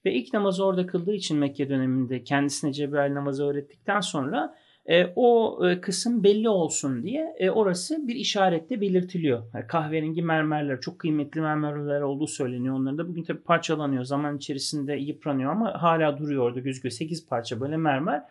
Ve 0.05 0.13
ilk 0.13 0.33
namazı 0.33 0.65
orada 0.65 0.85
kıldığı 0.85 1.13
için 1.13 1.37
Mekke 1.37 1.69
döneminde 1.69 2.23
kendisine 2.23 2.73
Cebrail 2.73 3.13
namazı 3.13 3.45
öğrettikten 3.45 3.99
sonra 3.99 4.55
e, 4.85 5.13
o 5.15 5.59
e, 5.67 5.81
kısım 5.81 6.23
belli 6.23 6.49
olsun 6.49 7.03
diye 7.03 7.35
e, 7.39 7.49
orası 7.49 8.07
bir 8.07 8.15
işaretle 8.15 8.81
belirtiliyor. 8.81 9.43
Yani 9.53 9.67
kahverengi 9.67 10.21
mermerler, 10.21 10.81
çok 10.81 10.99
kıymetli 10.99 11.41
mermerler 11.41 12.01
olduğu 12.01 12.27
söyleniyor. 12.27 12.75
Onların 12.75 12.97
da 12.97 13.07
bugün 13.07 13.23
tabii 13.23 13.41
parçalanıyor. 13.41 14.03
Zaman 14.03 14.37
içerisinde 14.37 14.93
yıpranıyor 14.93 15.51
ama 15.51 15.81
hala 15.81 16.17
duruyor 16.17 16.43
orada 16.43 16.59
gözüküyor. 16.59 16.91
8 16.91 17.27
parça 17.27 17.59
böyle 17.59 17.77
mermer. 17.77 18.23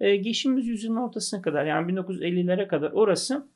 E, 0.00 0.16
geçtiğimiz 0.16 0.66
yüzyılın 0.66 0.96
ortasına 0.96 1.42
kadar 1.42 1.64
yani 1.64 1.92
1950'lere 1.92 2.68
kadar 2.68 2.92
orası 2.92 3.46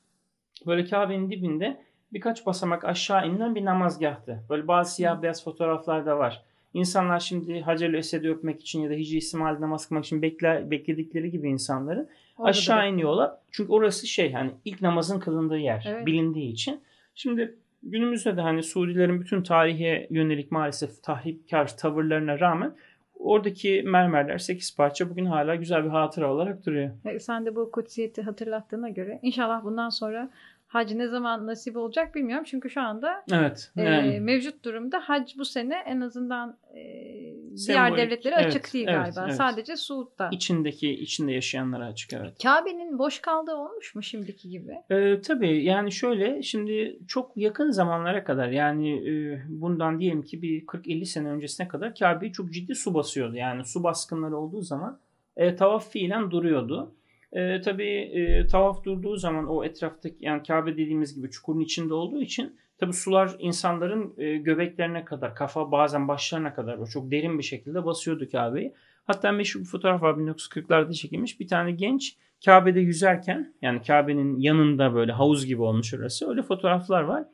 böyle 0.67 0.85
Kabe'nin 0.85 1.31
dibinde 1.31 1.81
birkaç 2.13 2.47
basamak 2.47 2.85
aşağı 2.85 3.29
inilen 3.29 3.55
bir 3.55 3.65
namazgahtı. 3.65 4.45
Böyle 4.51 4.69
bazı 4.69 4.95
siyah 4.95 5.23
beyaz 5.23 5.45
fotoğraflar 5.45 6.07
da 6.07 6.19
var. 6.19 6.43
İnsanlar 6.75 7.21
şimdi 7.21 7.61
Hacer-ül 7.61 7.99
Esed'i 7.99 8.31
öpmek 8.31 8.61
için 8.61 8.81
ya 8.81 8.91
da 8.91 8.95
Hicri 8.95 9.17
İsmail 9.17 9.61
namaz 9.61 9.89
kılmak 9.89 10.05
için 10.05 10.23
bekler, 10.23 10.71
bekledikleri 10.71 11.31
gibi 11.31 11.49
insanların 11.49 12.09
Orada 12.39 12.51
aşağı 12.51 12.89
iniyorlar. 12.89 13.31
Çünkü 13.51 13.73
orası 13.73 14.07
şey 14.07 14.33
hani 14.33 14.51
ilk 14.65 14.83
namazın 14.83 15.21
kılındığı 15.21 15.59
yer 15.59 15.85
evet. 15.89 16.07
bilindiği 16.07 16.53
için. 16.53 16.81
Şimdi 17.15 17.59
günümüzde 17.83 18.37
de 18.37 18.41
hani 18.41 18.63
Suudilerin 18.63 19.21
bütün 19.21 19.43
tarihe 19.43 20.07
yönelik 20.11 20.53
maalesef 20.53 21.03
tahripkar 21.03 21.77
tavırlarına 21.77 22.41
rağmen 22.41 22.75
oradaki 23.21 23.83
mermerler 23.87 24.39
8 24.39 24.77
parça 24.77 25.11
bugün 25.11 25.27
hala 25.27 25.55
güzel 25.55 25.85
bir 25.85 25.89
hatıra 25.89 26.33
olarak 26.33 26.67
duruyor. 26.67 26.91
Sen 27.21 27.47
de 27.47 27.57
bu 27.57 27.71
kutsiyeti 27.71 28.23
hatırlattığına 28.23 28.89
göre 28.89 29.19
inşallah 29.23 29.65
bundan 29.65 29.89
sonra 29.89 30.31
hac 30.67 30.95
ne 30.95 31.09
zaman 31.09 31.47
nasip 31.47 31.77
olacak 31.77 32.15
bilmiyorum. 32.15 32.45
Çünkü 32.49 32.71
şu 32.71 32.81
anda 32.81 33.25
evet, 33.33 33.73
yani. 33.77 34.09
e, 34.09 34.21
mevcut 34.21 34.65
durumda 34.65 35.01
hac 35.01 35.39
bu 35.39 35.45
sene 35.45 35.75
en 35.87 36.01
azından 36.01 36.57
e, 36.75 36.81
diğer 37.67 37.97
devletlere 37.97 38.35
evet, 38.35 38.47
açık 38.47 38.75
değil 38.75 38.89
evet, 38.89 38.99
galiba. 38.99 39.25
Evet. 39.25 39.35
Sadece 39.35 39.77
Suud'da. 39.77 40.29
İçindeki, 40.33 40.91
içinde 40.91 41.33
yaşayanlara 41.33 41.87
açık 41.87 42.13
evet. 42.13 42.43
Kabe'nin 42.43 42.99
boş 42.99 43.19
kaldığı 43.19 43.55
olmuş 43.55 43.95
mu 43.95 44.03
şimdiki 44.03 44.49
gibi? 44.49 44.73
Ee, 44.91 45.21
tabii 45.21 45.65
yani 45.65 45.93
şöyle 45.93 46.43
şimdi 46.43 46.99
çok 47.09 47.37
yakın 47.37 47.71
zamanlara 47.71 48.25
kadar 48.25 48.49
yani 48.49 49.11
e, 49.11 49.43
bundan 49.49 50.01
diyelim 50.01 50.23
ki 50.23 50.43
bir 50.43 50.67
40-50 50.67 51.05
sene 51.05 51.29
öncesine 51.29 51.69
kadar 51.69 51.95
Kabe'yi 51.95 52.33
çok 52.33 52.53
ciddi 52.53 52.75
su 52.75 52.95
basıyordu. 52.95 53.37
Yani 53.37 53.65
su 53.65 53.83
baskınları 53.83 54.37
olduğu 54.37 54.63
zaman 54.63 54.99
e, 55.37 55.57
tavaf 55.57 55.91
fiilen 55.91 56.31
duruyordu. 56.31 56.95
E, 57.33 57.61
tabii 57.61 57.91
e, 57.91 58.47
tavaf 58.47 58.85
durduğu 58.85 59.17
zaman 59.17 59.47
o 59.47 59.65
etraftaki 59.65 60.17
yani 60.21 60.43
Kabe 60.43 60.73
dediğimiz 60.73 61.15
gibi 61.15 61.31
çukurun 61.31 61.61
içinde 61.61 61.95
olduğu 61.95 62.23
için 62.23 62.57
tabii 62.81 62.93
sular 62.93 63.37
insanların 63.39 64.15
e, 64.19 64.37
göbeklerine 64.37 65.05
kadar, 65.05 65.35
kafa 65.35 65.73
bazen 65.73 66.09
başlarına 66.09 66.55
kadar 66.55 66.79
o 66.79 66.87
çok 66.87 67.11
derin 67.11 67.39
bir 67.39 67.43
şekilde 67.43 67.85
basıyordu 67.85 68.29
Kabe'yi. 68.33 68.75
Hatta 69.05 69.33
meşhur 69.33 69.61
bir 69.61 69.67
fotoğraf 69.67 70.03
var 70.03 70.15
1940'larda 70.15 70.95
çekilmiş. 70.95 71.41
Bir 71.41 71.49
tane 71.49 71.73
genç 71.73 72.17
Kabe'de 72.45 72.81
yüzerken 72.81 73.55
yani 73.63 73.83
Kabe'nin 73.83 74.39
yanında 74.39 74.95
böyle 74.95 75.13
havuz 75.13 75.47
gibi 75.47 75.63
olmuş 75.63 75.95
orası. 75.95 76.31
Öyle 76.31 76.43
fotoğraflar 76.43 77.03
var. 77.03 77.25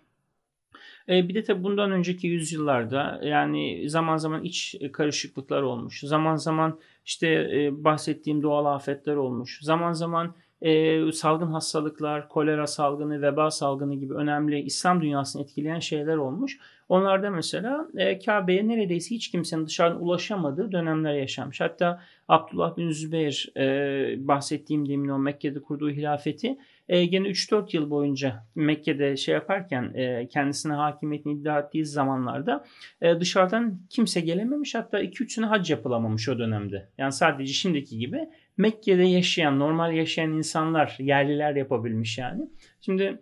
E, 1.09 1.29
bir 1.29 1.35
de 1.35 1.45
tabii 1.45 1.63
bundan 1.63 1.91
önceki 1.91 2.27
yüzyıllarda 2.27 3.21
yani 3.23 3.91
zaman 3.91 4.17
zaman 4.17 4.45
iç 4.45 4.77
karışıklıklar 4.93 5.63
olmuş. 5.63 6.01
Zaman 6.01 6.37
zaman 6.37 6.81
işte 7.05 7.29
e, 7.29 7.85
bahsettiğim 7.85 8.43
doğal 8.43 8.65
afetler 8.65 9.17
olmuş. 9.17 9.61
Zaman 9.63 9.93
zaman 9.93 10.35
e, 10.62 11.12
salgın 11.12 11.47
hastalıklar, 11.47 12.29
kolera 12.29 12.66
salgını, 12.66 13.23
veba 13.23 13.51
salgını 13.51 13.95
gibi 13.95 14.14
önemli 14.14 14.61
İslam 14.61 15.03
dünyasını 15.03 15.42
etkileyen 15.42 15.81
şeyler 15.81 16.16
olmuş. 16.16 16.59
Onlarda 16.88 17.31
mesela 17.31 17.88
e, 17.97 18.19
Kabe'ye 18.19 18.69
neredeyse 18.69 19.14
hiç 19.14 19.31
kimsenin 19.31 19.66
dışarıdan 19.66 20.03
ulaşamadığı 20.03 20.73
dönemler 20.73 21.14
yaşanmış. 21.14 21.61
Hatta 21.61 22.01
Abdullah 22.29 22.77
bin 22.77 22.90
Zübeyir 22.90 23.53
e, 23.57 24.29
bahsettiğim 24.29 24.88
demin 24.88 25.09
o 25.09 25.19
Mekke'de 25.19 25.62
kurduğu 25.62 25.90
hilafeti 25.90 26.59
e, 26.88 27.05
gene 27.07 27.29
3-4 27.29 27.77
yıl 27.77 27.90
boyunca 27.90 28.45
Mekke'de 28.55 29.16
şey 29.16 29.35
yaparken 29.35 29.92
e, 29.95 30.29
kendisine 30.29 30.73
hakimiyetini 30.73 31.33
iddia 31.33 31.59
ettiği 31.59 31.85
zamanlarda 31.85 32.64
e, 33.01 33.21
dışarıdan 33.21 33.79
kimse 33.90 34.21
gelememiş. 34.21 34.75
Hatta 34.75 35.03
2-3 35.03 35.29
sene 35.29 35.47
hac 35.47 35.71
yapılamamış 35.71 36.29
o 36.29 36.38
dönemde. 36.38 36.88
Yani 36.99 37.12
sadece 37.12 37.53
şimdiki 37.53 37.99
gibi 37.99 38.29
Mekke'de 38.57 39.03
yaşayan, 39.03 39.59
normal 39.59 39.95
yaşayan 39.95 40.33
insanlar, 40.33 40.97
yerliler 40.99 41.57
yapabilmiş 41.57 42.19
yani. 42.19 42.49
Şimdi 42.81 43.19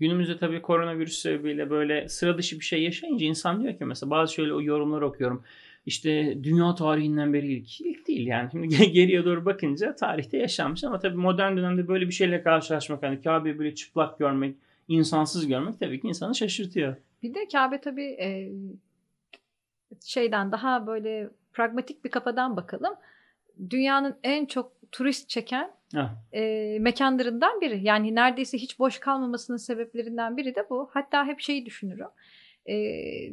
günümüzde 0.00 0.38
tabii 0.38 0.62
koronavirüs 0.62 1.18
sebebiyle 1.18 1.70
böyle 1.70 2.08
sıra 2.08 2.38
dışı 2.38 2.60
bir 2.60 2.64
şey 2.64 2.82
yaşayınca 2.82 3.26
insan 3.26 3.62
diyor 3.62 3.78
ki 3.78 3.84
mesela 3.84 4.10
bazı 4.10 4.34
şöyle 4.34 4.54
o 4.54 4.62
yorumlar 4.62 5.02
okuyorum 5.02 5.44
işte 5.86 6.38
dünya 6.44 6.74
tarihinden 6.74 7.32
beri 7.32 7.52
ilk. 7.52 7.80
ilk 7.80 8.08
değil 8.08 8.26
yani. 8.26 8.50
Şimdi 8.50 8.68
geriye 8.92 9.24
doğru 9.24 9.44
bakınca 9.44 9.96
tarihte 9.96 10.38
yaşanmış 10.38 10.84
ama 10.84 10.98
tabii 10.98 11.16
modern 11.16 11.56
dönemde 11.56 11.88
böyle 11.88 12.06
bir 12.06 12.12
şeyle 12.12 12.42
karşılaşmak 12.42 13.02
hani 13.02 13.22
Kabe'yi 13.22 13.58
böyle 13.58 13.74
çıplak 13.74 14.18
görmek, 14.18 14.56
insansız 14.88 15.46
görmek 15.46 15.80
tabii 15.80 16.00
ki 16.00 16.08
insanı 16.08 16.34
şaşırtıyor. 16.34 16.96
Bir 17.22 17.34
de 17.34 17.48
Kabe 17.52 17.80
tabii 17.80 18.16
e, 18.20 18.52
şeyden 20.04 20.52
daha 20.52 20.86
böyle 20.86 21.30
pragmatik 21.52 22.04
bir 22.04 22.10
kafadan 22.10 22.56
bakalım. 22.56 22.94
Dünyanın 23.70 24.16
en 24.22 24.46
çok 24.46 24.72
turist 24.92 25.28
çeken 25.28 25.70
e, 26.32 26.76
mekanlarından 26.80 27.60
biri. 27.60 27.84
Yani 27.84 28.14
neredeyse 28.14 28.58
hiç 28.58 28.78
boş 28.78 28.98
kalmamasının 28.98 29.56
sebeplerinden 29.56 30.36
biri 30.36 30.54
de 30.54 30.66
bu. 30.70 30.90
Hatta 30.92 31.26
hep 31.26 31.40
şeyi 31.40 31.66
düşünürüm. 31.66 32.08
E, 32.68 32.74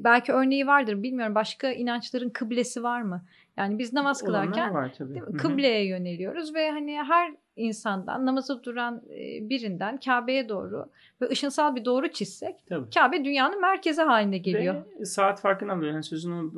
belki 0.03 0.31
örneği 0.31 0.67
vardır 0.67 1.03
bilmiyorum. 1.03 1.35
Başka 1.35 1.71
inançların 1.71 2.29
kıblesi 2.29 2.83
var 2.83 3.01
mı? 3.01 3.25
Yani 3.57 3.79
biz 3.79 3.93
namaz 3.93 4.23
kılarken 4.23 4.73
var, 4.73 4.93
tabii. 4.97 5.37
kıbleye 5.37 5.87
yöneliyoruz 5.87 6.55
ve 6.55 6.71
hani 6.71 6.97
her 7.03 7.33
insandan 7.57 8.25
namazı 8.25 8.63
duran 8.63 9.01
birinden 9.49 9.97
Kabe'ye 9.97 10.49
doğru 10.49 10.89
ve 11.21 11.29
ışınsal 11.29 11.75
bir 11.75 11.85
doğru 11.85 12.07
çizsek 12.07 12.55
Tabii. 12.69 12.89
Kabe 12.89 13.25
dünyanın 13.25 13.61
merkezi 13.61 14.01
haline 14.01 14.37
geliyor. 14.37 14.75
Ve 14.99 15.05
saat 15.05 15.41
farkından 15.41 15.77
dolayı 15.77 15.93
yani 15.93 16.03
sözünü 16.03 16.51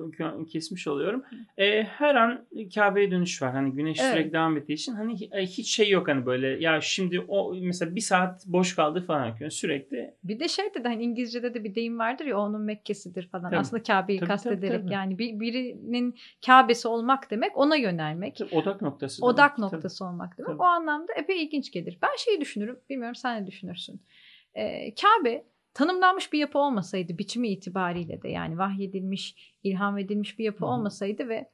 kesmiş 0.46 0.88
oluyorum. 0.88 1.24
E, 1.58 1.84
her 1.84 2.16
an 2.16 2.46
Kabe'ye 2.76 3.12
dönüş 3.12 3.42
var. 3.42 3.52
Hani 3.52 3.72
güneş 3.72 4.00
evet. 4.02 4.12
sürekli 4.12 4.34
devam 4.34 4.58
ettiği 4.58 4.74
için 4.74 4.96
hani 4.96 5.16
hiç 5.46 5.76
şey 5.76 5.90
yok 5.90 6.08
hani 6.08 6.26
böyle 6.26 6.48
ya 6.48 6.82
şimdi 6.82 7.26
o 7.28 7.54
mesela 7.62 7.96
bir 7.96 8.02
saat 8.02 8.48
boş 8.48 8.76
kaldı 8.76 9.04
falan 9.08 9.36
yani 9.40 9.52
sürekli. 9.52 10.14
Bir 10.24 10.40
de 10.40 10.48
şey 10.48 10.66
dedi 10.74 10.88
hani 10.88 11.04
İngilizce'de 11.04 11.54
de 11.54 11.64
bir 11.64 11.76
deyim 11.76 12.00
vardır 12.00 12.26
ya 12.26 12.40
onun 12.40 12.62
Mekkesidir 12.62 13.28
falan. 13.28 13.50
Tabii. 13.50 13.60
Aslında 13.60 13.84
Kabe'yi 13.84 14.20
kastederek 14.20 14.72
tabii, 14.72 14.82
tabii. 14.82 14.94
yani 14.94 15.18
bir, 15.18 15.40
birinin 15.40 16.16
Kabe'si 16.46 16.88
olmak 16.88 17.32
demek 17.32 17.58
ona 17.58 17.76
yönelmek. 17.76 18.36
Tabii, 18.36 18.56
odak 18.56 18.82
noktası. 18.82 19.26
Odak 19.26 19.58
demek. 19.58 19.72
noktası 19.72 20.00
tabii. 20.00 20.10
olmak 20.10 20.38
demek. 20.38 20.48
Tabii. 20.48 20.62
O 20.62 20.66
anlamda 20.66 20.89
epey 21.16 21.44
ilginç 21.44 21.72
gelir. 21.72 21.98
Ben 22.02 22.16
şeyi 22.18 22.42
düşünürüm. 22.42 22.80
Bilmiyorum 22.90 23.16
sen 23.16 23.44
ne 23.44 23.48
düşünürsün. 23.48 24.02
Ee, 24.54 24.94
Kabe 24.96 25.46
tanımlanmış 25.74 26.34
bir 26.34 26.40
yapı 26.40 26.60
olmasaydı 26.60 27.18
biçimi 27.18 27.50
itibariyle 27.50 28.22
de 28.22 28.30
yani 28.30 28.58
vahyedilmiş, 28.58 29.56
ilham 29.64 29.98
edilmiş 29.98 30.40
bir 30.40 30.44
yapı 30.44 30.66
Hı-hı. 30.66 30.74
olmasaydı 30.74 31.30
ve 31.30 31.50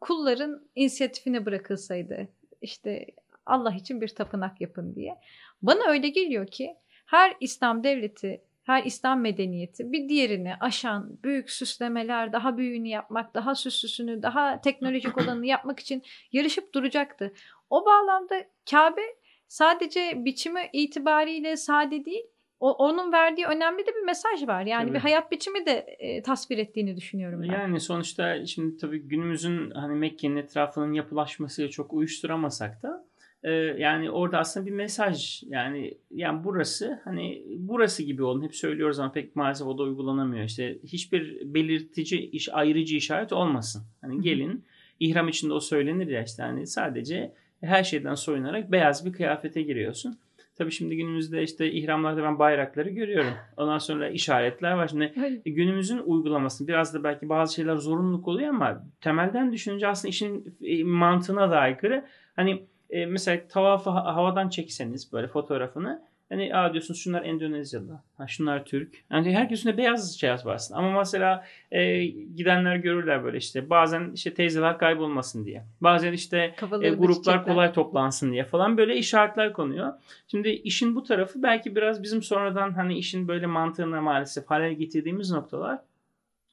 kulların 0.00 0.68
inisiyatifine 0.74 1.46
bırakılsaydı 1.46 2.28
işte 2.62 3.06
Allah 3.46 3.74
için 3.74 4.00
bir 4.00 4.08
tapınak 4.08 4.60
yapın 4.60 4.94
diye. 4.94 5.16
Bana 5.62 5.88
öyle 5.88 6.08
geliyor 6.08 6.46
ki 6.46 6.76
her 7.06 7.36
İslam 7.40 7.84
devleti, 7.84 8.42
her 8.62 8.84
İslam 8.84 9.20
medeniyeti 9.20 9.92
bir 9.92 10.08
diğerini 10.08 10.54
aşan 10.60 11.18
büyük 11.22 11.50
süslemeler, 11.50 12.32
daha 12.32 12.58
büyüğünü 12.58 12.88
yapmak, 12.88 13.34
daha 13.34 13.54
süslüsünü, 13.54 14.22
daha 14.22 14.60
teknolojik 14.60 15.18
olanını 15.22 15.46
yapmak 15.46 15.80
için 15.80 16.02
yarışıp 16.32 16.74
duracaktı. 16.74 17.32
O 17.70 17.86
bağlamda 17.86 18.44
Kabe 18.70 19.02
sadece 19.48 20.24
biçimi 20.24 20.70
itibariyle 20.72 21.56
sade 21.56 22.04
değil, 22.04 22.24
o, 22.60 22.72
onun 22.72 23.12
verdiği 23.12 23.46
önemli 23.46 23.86
de 23.86 23.90
bir 23.94 24.04
mesaj 24.04 24.48
var. 24.48 24.66
Yani 24.66 24.84
tabii. 24.84 24.94
bir 24.94 25.00
hayat 25.00 25.32
biçimi 25.32 25.66
de 25.66 25.72
e, 25.98 26.22
tasvir 26.22 26.58
ettiğini 26.58 26.96
düşünüyorum 26.96 27.42
ben. 27.42 27.52
Yani 27.52 27.80
sonuçta 27.80 28.46
şimdi 28.46 28.76
tabii 28.76 28.98
günümüzün 28.98 29.70
hani 29.70 29.94
Mekke'nin 29.94 30.36
etrafının 30.36 30.92
yapılaşmasıyla 30.92 31.70
çok 31.70 31.92
uyuşturamasak 31.92 32.82
da 32.82 33.04
e, 33.42 33.50
yani 33.52 34.10
orada 34.10 34.38
aslında 34.38 34.66
bir 34.66 34.70
mesaj 34.70 35.42
yani 35.42 35.94
yani 36.10 36.44
burası 36.44 37.00
hani 37.04 37.42
burası 37.58 38.02
gibi 38.02 38.22
olun 38.22 38.42
hep 38.42 38.54
söylüyoruz 38.54 38.98
ama 38.98 39.12
pek 39.12 39.36
maalesef 39.36 39.66
o 39.66 39.78
da 39.78 39.82
uygulanamıyor. 39.82 40.44
İşte 40.44 40.78
hiçbir 40.84 41.54
belirtici 41.54 42.30
iş 42.30 42.48
ayrıcı 42.54 42.96
işaret 42.96 43.32
olmasın. 43.32 43.82
Hani 44.00 44.20
gelin 44.20 44.64
ihram 45.00 45.28
içinde 45.28 45.52
o 45.52 45.60
söylenir 45.60 46.06
ya 46.06 46.22
işte 46.22 46.42
hani 46.42 46.66
sadece 46.66 47.32
her 47.60 47.84
şeyden 47.84 48.14
soyunarak 48.14 48.72
beyaz 48.72 49.06
bir 49.06 49.12
kıyafete 49.12 49.62
giriyorsun. 49.62 50.18
Tabii 50.58 50.70
şimdi 50.70 50.96
günümüzde 50.96 51.42
işte 51.42 51.72
ihramlarda 51.72 52.22
ben 52.22 52.38
bayrakları 52.38 52.90
görüyorum. 52.90 53.32
Ondan 53.56 53.78
sonra 53.78 54.08
işaretler 54.08 54.72
var. 54.72 54.88
Şimdi 54.88 55.40
günümüzün 55.44 55.98
uygulaması 55.98 56.68
biraz 56.68 56.94
da 56.94 57.04
belki 57.04 57.28
bazı 57.28 57.54
şeyler 57.54 57.76
zorunluluk 57.76 58.28
oluyor 58.28 58.48
ama 58.48 58.84
temelden 59.00 59.52
düşününce 59.52 59.88
aslında 59.88 60.10
işin 60.10 60.54
e, 60.62 60.84
mantığına 60.84 61.50
da 61.50 61.58
aykırı. 61.58 62.04
Hani 62.36 62.66
e, 62.90 63.06
mesela 63.06 63.48
tavafı 63.48 63.90
havadan 63.90 64.48
çekseniz 64.48 65.12
böyle 65.12 65.28
fotoğrafını 65.28 66.02
Hani 66.28 66.56
aa 66.56 66.72
diyorsunuz 66.72 67.00
şunlar 67.00 67.22
Endonezyalı, 67.22 68.00
ha, 68.16 68.26
şunlar 68.26 68.64
Türk. 68.64 69.04
Yani 69.10 69.36
herkesin 69.36 69.68
de 69.68 69.76
beyaz 69.76 70.18
şey 70.20 70.30
varsın. 70.30 70.74
Ama 70.74 70.98
mesela 70.98 71.44
e, 71.72 72.04
gidenler 72.06 72.76
görürler 72.76 73.24
böyle 73.24 73.38
işte. 73.38 73.70
Bazen 73.70 74.10
işte 74.14 74.34
teyzeler 74.34 74.78
kaybolmasın 74.78 75.44
diye. 75.44 75.64
Bazen 75.80 76.12
işte 76.12 76.54
e, 76.82 76.90
gruplar 76.90 77.44
kolay 77.44 77.72
toplansın 77.72 78.32
diye 78.32 78.44
falan 78.44 78.76
böyle 78.76 78.96
işaretler 78.96 79.52
konuyor. 79.52 79.92
Şimdi 80.26 80.48
işin 80.48 80.96
bu 80.96 81.02
tarafı 81.02 81.42
belki 81.42 81.76
biraz 81.76 82.02
bizim 82.02 82.22
sonradan 82.22 82.72
hani 82.72 82.98
işin 82.98 83.28
böyle 83.28 83.46
mantığına 83.46 84.00
maalesef 84.00 84.46
hale 84.46 84.74
getirdiğimiz 84.74 85.30
noktalar. 85.30 85.78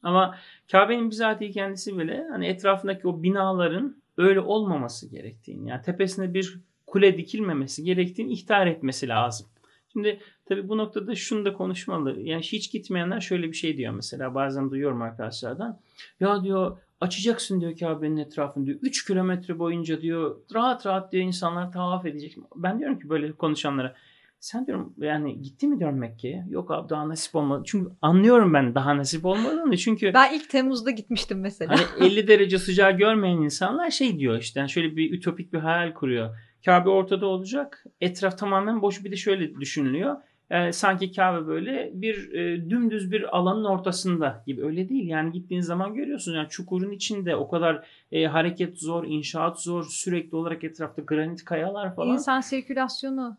Ama 0.04 0.36
Kabe'nin 0.72 1.10
bizatihi 1.10 1.52
kendisi 1.52 2.00
bile 2.00 2.26
hani 2.32 2.48
etrafındaki 2.48 3.08
o 3.08 3.24
binaların 3.24 3.96
öyle 4.18 4.40
olmaması 4.40 5.10
gerektiğini 5.10 5.70
yani 5.70 5.82
tepesine 5.82 6.34
bir 6.34 6.60
kule 6.88 7.18
dikilmemesi 7.18 7.84
gerektiğini 7.84 8.34
ihtar 8.34 8.68
etmesi 8.68 9.08
lazım. 9.08 9.48
Şimdi 9.96 10.20
tabii 10.46 10.70
bu 10.70 10.78
noktada 10.78 11.16
şunu 11.16 11.46
da 11.46 11.54
konuşmalı. 11.54 12.22
Yani 12.22 12.42
hiç 12.42 12.72
gitmeyenler 12.72 13.20
şöyle 13.20 13.48
bir 13.48 13.54
şey 13.54 13.78
diyor 13.78 13.94
mesela. 13.94 14.36
Bazen 14.36 14.72
duyuyorum 14.72 15.02
arkadaşlardan. 15.02 15.80
Ya 16.20 16.44
diyor 16.44 16.78
açacaksın 17.02 17.62
diyor 17.62 17.78
Kabe'nin 17.78 18.18
etrafını 18.18 18.66
diyor. 18.66 18.80
3 18.82 19.06
kilometre 19.06 19.60
boyunca 19.60 20.02
diyor 20.02 20.38
rahat 20.54 20.86
rahat 20.86 21.12
diyor 21.12 21.24
insanlar 21.24 21.72
tavaf 21.72 22.06
edecek. 22.06 22.38
Ben 22.56 22.80
diyorum 22.80 23.00
ki 23.00 23.10
böyle 23.10 23.32
konuşanlara 23.32 23.96
sen 24.40 24.68
diyorum 24.68 24.94
yani 24.98 25.42
gitti 25.42 25.68
mi 25.68 25.80
diyorum 25.80 26.00
Mekke'ye? 26.00 26.46
Yok 26.50 26.72
abi 26.72 26.90
daha 26.90 27.10
nasip 27.10 27.36
olmadı. 27.36 27.64
Çünkü 27.66 27.92
anlıyorum 28.02 28.54
ben 28.54 28.76
daha 28.76 28.98
nasip 28.98 29.26
olmadığını. 29.26 29.78
Çünkü 29.78 30.12
ben 30.14 30.34
ilk 30.34 30.50
Temmuz'da 30.50 30.92
gitmiştim 30.92 31.40
mesela. 31.40 31.76
Hani 31.98 32.12
50 32.12 32.28
derece 32.28 32.58
sıcağı 32.58 32.92
görmeyen 32.92 33.38
insanlar 33.38 33.90
şey 33.92 34.20
diyor 34.20 34.38
işte 34.40 34.60
yani 34.60 34.70
şöyle 34.70 34.96
bir 34.96 35.12
ütopik 35.14 35.54
bir 35.54 35.60
hayal 35.60 35.94
kuruyor. 35.94 36.36
Kabe 36.66 36.90
ortada 36.90 37.26
olacak. 37.26 37.84
Etraf 38.02 38.38
tamamen 38.38 38.82
boş. 38.82 39.04
Bir 39.04 39.12
de 39.12 39.16
şöyle 39.16 39.56
düşünülüyor. 39.56 40.16
Yani 40.50 40.74
sanki 40.74 41.12
Kabe 41.12 41.48
böyle 41.48 41.92
bir 41.94 42.34
e, 42.34 42.70
dümdüz 42.70 43.12
bir 43.12 43.38
alanın 43.38 43.64
ortasında 43.64 44.44
gibi. 44.48 44.66
Öyle 44.66 44.90
değil. 44.90 45.08
Yani 45.08 45.32
gittiğin 45.32 45.62
zaman 45.62 45.94
görüyorsun. 45.94 46.36
Yani 46.36 46.50
çukurun 46.50 46.92
içinde 46.92 47.36
o 47.36 47.48
kadar 47.48 47.88
e, 48.12 48.26
hareket 48.26 48.80
zor, 48.80 49.06
inşaat 49.08 49.62
zor. 49.62 49.84
Sürekli 49.90 50.36
olarak 50.36 50.64
etrafta 50.64 51.02
granit 51.02 51.46
kayalar 51.46 51.96
falan. 51.96 52.14
İnsan 52.14 52.42
sirkülasyonu 52.42 53.38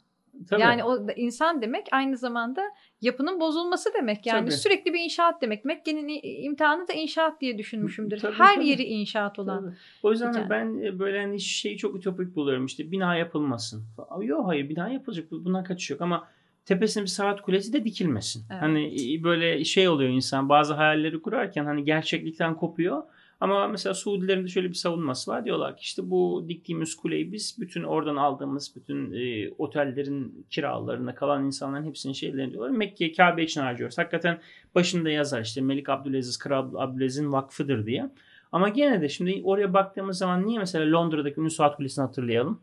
Tabii. 0.50 0.60
Yani 0.60 0.84
o 0.84 1.06
insan 1.16 1.62
demek 1.62 1.86
aynı 1.92 2.16
zamanda 2.16 2.62
yapının 3.00 3.40
bozulması 3.40 3.90
demek. 3.94 4.26
Yani 4.26 4.40
tabii. 4.40 4.52
sürekli 4.52 4.92
bir 4.94 5.00
inşaat 5.00 5.42
demek. 5.42 5.64
Mekke'nin 5.64 6.20
imtihanı 6.22 6.88
da 6.88 6.92
inşaat 6.92 7.40
diye 7.40 7.58
düşünmüşümdür. 7.58 8.18
Tabii, 8.18 8.34
Her 8.34 8.54
tabii. 8.54 8.68
yeri 8.68 8.82
inşaat 8.82 9.38
olan. 9.38 9.64
Tabii. 9.64 9.74
O 10.02 10.10
yüzden 10.10 10.32
yani. 10.32 10.50
ben 10.50 10.78
e, 10.82 10.98
böyle 10.98 11.20
hani 11.20 11.40
şeyi 11.40 11.76
çok 11.76 11.96
ütopik 11.96 12.36
buluyorum. 12.36 12.66
İşte 12.66 12.90
bina 12.90 13.16
yapılmasın. 13.16 13.84
Yok 14.22 14.46
hayır 14.46 14.68
bina 14.68 14.88
yapılacak. 14.88 15.30
Bundan 15.30 15.64
kaçış 15.64 15.90
yok 15.90 16.00
ama 16.00 16.28
tepesine 16.64 17.02
bir 17.02 17.08
saat 17.08 17.42
kulesi 17.42 17.72
de 17.72 17.84
dikilmesin. 17.84 18.44
Evet. 18.50 18.62
Hani 18.62 18.94
böyle 19.24 19.64
şey 19.64 19.88
oluyor 19.88 20.10
insan 20.10 20.48
bazı 20.48 20.74
hayalleri 20.74 21.22
kurarken 21.22 21.64
hani 21.64 21.84
gerçeklikten 21.84 22.56
kopuyor. 22.56 23.02
Ama 23.40 23.68
mesela 23.68 23.94
Suudilerin 23.94 24.44
de 24.44 24.48
şöyle 24.48 24.68
bir 24.68 24.74
savunması 24.74 25.30
var. 25.30 25.44
Diyorlar 25.44 25.76
ki 25.76 25.82
işte 25.82 26.10
bu 26.10 26.44
diktiğimiz 26.48 26.94
kuleyi 26.96 27.32
biz 27.32 27.56
bütün 27.60 27.82
oradan 27.82 28.16
aldığımız 28.16 28.72
bütün 28.76 29.12
e, 29.12 29.50
otellerin 29.58 30.46
kiralarına 30.50 31.14
kalan 31.14 31.44
insanların 31.44 31.84
hepsinin 31.84 32.12
şeylerini 32.12 32.52
diyorlar. 32.52 32.70
Mekke 32.70 33.12
Kabe 33.12 33.42
için 33.42 33.60
harcıyoruz. 33.60 33.98
Hakikaten 33.98 34.40
başında 34.74 35.10
yazar 35.10 35.42
işte 35.42 35.60
Melik 35.60 35.88
Abdülaziz 35.88 36.38
Kral 36.38 36.74
Abdülaziz'in 36.74 37.32
vakfıdır 37.32 37.86
diye. 37.86 38.10
Ama 38.52 38.68
gene 38.68 39.00
de 39.00 39.08
şimdi 39.08 39.40
oraya 39.44 39.74
baktığımız 39.74 40.18
zaman 40.18 40.46
niye 40.46 40.58
mesela 40.58 40.98
Londra'daki 40.98 41.40
ünlü 41.40 41.50
saat 41.50 41.76
kulesini 41.76 42.02
hatırlayalım. 42.02 42.60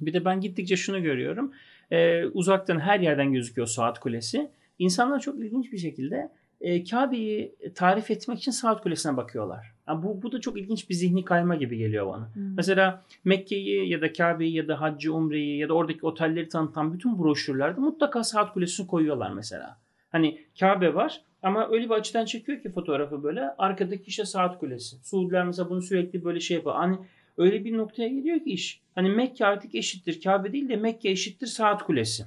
Bir 0.00 0.12
de 0.12 0.24
ben 0.24 0.40
gittikçe 0.40 0.76
şunu 0.76 1.02
görüyorum. 1.02 1.52
Ee, 1.90 2.24
uzaktan 2.26 2.80
her 2.80 3.00
yerden 3.00 3.32
gözüküyor 3.32 3.66
saat 3.66 4.00
kulesi. 4.00 4.50
İnsanlar 4.78 5.20
çok 5.20 5.38
ilginç 5.38 5.72
bir 5.72 5.78
şekilde 5.78 6.32
e, 6.60 6.84
Kabe'yi 6.84 7.54
tarif 7.74 8.10
etmek 8.10 8.38
için 8.38 8.50
saat 8.50 8.82
kulesine 8.82 9.16
bakıyorlar. 9.16 9.75
Yani 9.88 10.02
bu, 10.02 10.22
bu 10.22 10.32
da 10.32 10.40
çok 10.40 10.58
ilginç 10.58 10.90
bir 10.90 10.94
zihni 10.94 11.24
kayma 11.24 11.54
gibi 11.54 11.78
geliyor 11.78 12.06
bana. 12.06 12.34
Hmm. 12.34 12.54
Mesela 12.56 13.02
Mekke'yi 13.24 13.88
ya 13.88 14.00
da 14.00 14.12
Kabe'yi 14.12 14.54
ya 14.54 14.68
da 14.68 14.80
Haccı 14.80 15.14
Umre'yi 15.14 15.58
ya 15.58 15.68
da 15.68 15.74
oradaki 15.74 16.06
otelleri 16.06 16.48
tanıtan 16.48 16.94
bütün 16.94 17.18
broşürlerde 17.18 17.80
mutlaka 17.80 18.24
saat 18.24 18.52
kulesini 18.52 18.86
koyuyorlar 18.86 19.30
mesela. 19.30 19.78
Hani 20.12 20.40
Kabe 20.60 20.94
var 20.94 21.20
ama 21.42 21.68
öyle 21.70 21.84
bir 21.84 21.94
açıdan 21.94 22.24
çekiyor 22.24 22.62
ki 22.62 22.70
fotoğrafı 22.70 23.22
böyle 23.22 23.40
arkadaki 23.58 24.04
işte 24.06 24.24
saat 24.24 24.58
kulesi. 24.58 24.96
Suudiler 25.02 25.44
mesela 25.44 25.70
bunu 25.70 25.82
sürekli 25.82 26.24
böyle 26.24 26.40
şey 26.40 26.56
yapıyor. 26.56 26.74
Hani 26.74 26.96
öyle 27.36 27.64
bir 27.64 27.76
noktaya 27.76 28.08
geliyor 28.08 28.38
ki 28.40 28.50
iş. 28.50 28.80
Hani 28.94 29.10
Mekke 29.10 29.46
artık 29.46 29.74
eşittir 29.74 30.20
Kabe 30.20 30.52
değil 30.52 30.68
de 30.68 30.76
Mekke 30.76 31.10
eşittir 31.10 31.46
saat 31.46 31.82
kulesi. 31.82 32.24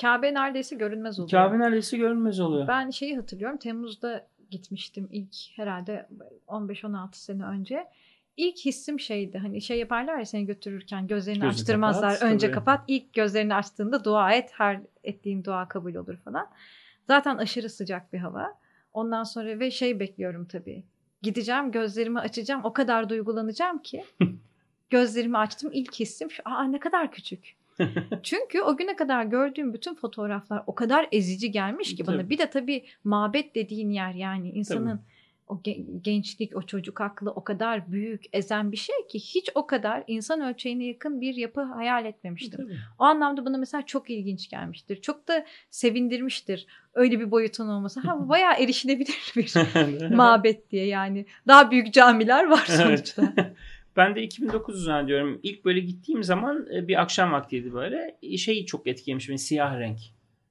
Kabe 0.00 0.34
neredeyse 0.34 0.76
görünmez 0.76 1.20
oluyor. 1.20 1.30
Kabe 1.30 1.58
neredeyse 1.58 1.96
görünmez 1.96 2.40
oluyor. 2.40 2.68
Ben 2.68 2.90
şeyi 2.90 3.16
hatırlıyorum. 3.16 3.58
Temmuz'da 3.58 4.26
gitmiştim 4.50 5.08
ilk 5.12 5.34
herhalde 5.56 6.08
15-16 6.48 7.08
sene 7.12 7.44
önce. 7.44 7.86
İlk 8.36 8.58
hissim 8.58 9.00
şeydi 9.00 9.38
hani 9.38 9.62
şey 9.62 9.78
yaparlar 9.78 10.18
ya 10.18 10.24
seni 10.24 10.46
götürürken 10.46 11.06
gözlerini 11.06 11.40
Gözü 11.40 11.60
açtırmazlar. 11.60 12.14
Kapat, 12.14 12.32
Önce 12.32 12.46
tabii. 12.46 12.54
kapat. 12.54 12.84
İlk 12.88 13.12
gözlerini 13.12 13.54
açtığında 13.54 14.04
dua 14.04 14.32
et. 14.32 14.50
Her 14.52 14.80
ettiğin 15.04 15.44
dua 15.44 15.68
kabul 15.68 15.94
olur 15.94 16.16
falan. 16.16 16.50
Zaten 17.06 17.36
aşırı 17.36 17.70
sıcak 17.70 18.12
bir 18.12 18.18
hava. 18.18 18.58
Ondan 18.92 19.24
sonra 19.24 19.60
ve 19.60 19.70
şey 19.70 20.00
bekliyorum 20.00 20.44
tabii. 20.46 20.84
Gideceğim 21.22 21.72
gözlerimi 21.72 22.20
açacağım. 22.20 22.64
O 22.64 22.72
kadar 22.72 23.08
duygulanacağım 23.08 23.78
ki. 23.78 24.04
gözlerimi 24.90 25.38
açtım. 25.38 25.70
ilk 25.72 25.94
hissim 25.94 26.30
şu. 26.30 26.42
Aa 26.44 26.64
ne 26.64 26.80
kadar 26.80 27.12
küçük. 27.12 27.57
Çünkü 28.22 28.60
o 28.60 28.76
güne 28.76 28.96
kadar 28.96 29.24
gördüğüm 29.24 29.74
bütün 29.74 29.94
fotoğraflar 29.94 30.62
o 30.66 30.74
kadar 30.74 31.08
ezici 31.12 31.50
gelmiş 31.50 31.96
ki 31.96 32.06
bana. 32.06 32.30
Bir 32.30 32.38
de 32.38 32.50
tabii 32.50 32.84
mabet 33.04 33.54
dediğin 33.54 33.90
yer 33.90 34.14
yani 34.14 34.50
insanın 34.50 34.96
tabii. 34.96 35.00
o 35.46 35.62
gençlik, 36.02 36.56
o 36.56 36.62
çocuk 36.62 37.00
aklı 37.00 37.30
o 37.30 37.44
kadar 37.44 37.92
büyük, 37.92 38.24
ezen 38.32 38.72
bir 38.72 38.76
şey 38.76 38.96
ki 39.08 39.18
hiç 39.18 39.50
o 39.54 39.66
kadar 39.66 40.04
insan 40.06 40.40
ölçeğine 40.40 40.84
yakın 40.84 41.20
bir 41.20 41.34
yapı 41.34 41.62
hayal 41.62 42.04
etmemiştim. 42.04 42.66
Tabii. 42.66 42.78
O 42.98 43.04
anlamda 43.04 43.44
bana 43.44 43.58
mesela 43.58 43.86
çok 43.86 44.10
ilginç 44.10 44.50
gelmiştir. 44.50 45.00
Çok 45.00 45.28
da 45.28 45.46
sevindirmiştir 45.70 46.66
öyle 46.98 47.20
bir 47.20 47.30
boyutun 47.30 47.68
olması. 47.68 48.00
Ha 48.00 48.16
bayağı 48.28 48.54
erişilebilir 48.54 49.32
bir 49.36 49.54
mabet 50.14 50.70
diye 50.70 50.86
yani. 50.86 51.26
Daha 51.46 51.70
büyük 51.70 51.94
camiler 51.94 52.46
var 52.46 52.64
sonuçta. 52.66 53.34
Ben 53.98 54.14
de 54.14 54.22
2009 54.22 54.84
zannediyorum. 54.84 55.40
İlk 55.42 55.64
böyle 55.64 55.80
gittiğim 55.80 56.24
zaman 56.24 56.66
e, 56.74 56.88
bir 56.88 57.00
akşam 57.00 57.32
vaktiydi 57.32 57.72
böyle. 57.72 58.18
Şey 58.36 58.66
çok 58.66 58.86
etkilemiş 58.86 59.28
beni 59.28 59.38
siyah 59.38 59.78
renk. 59.78 59.98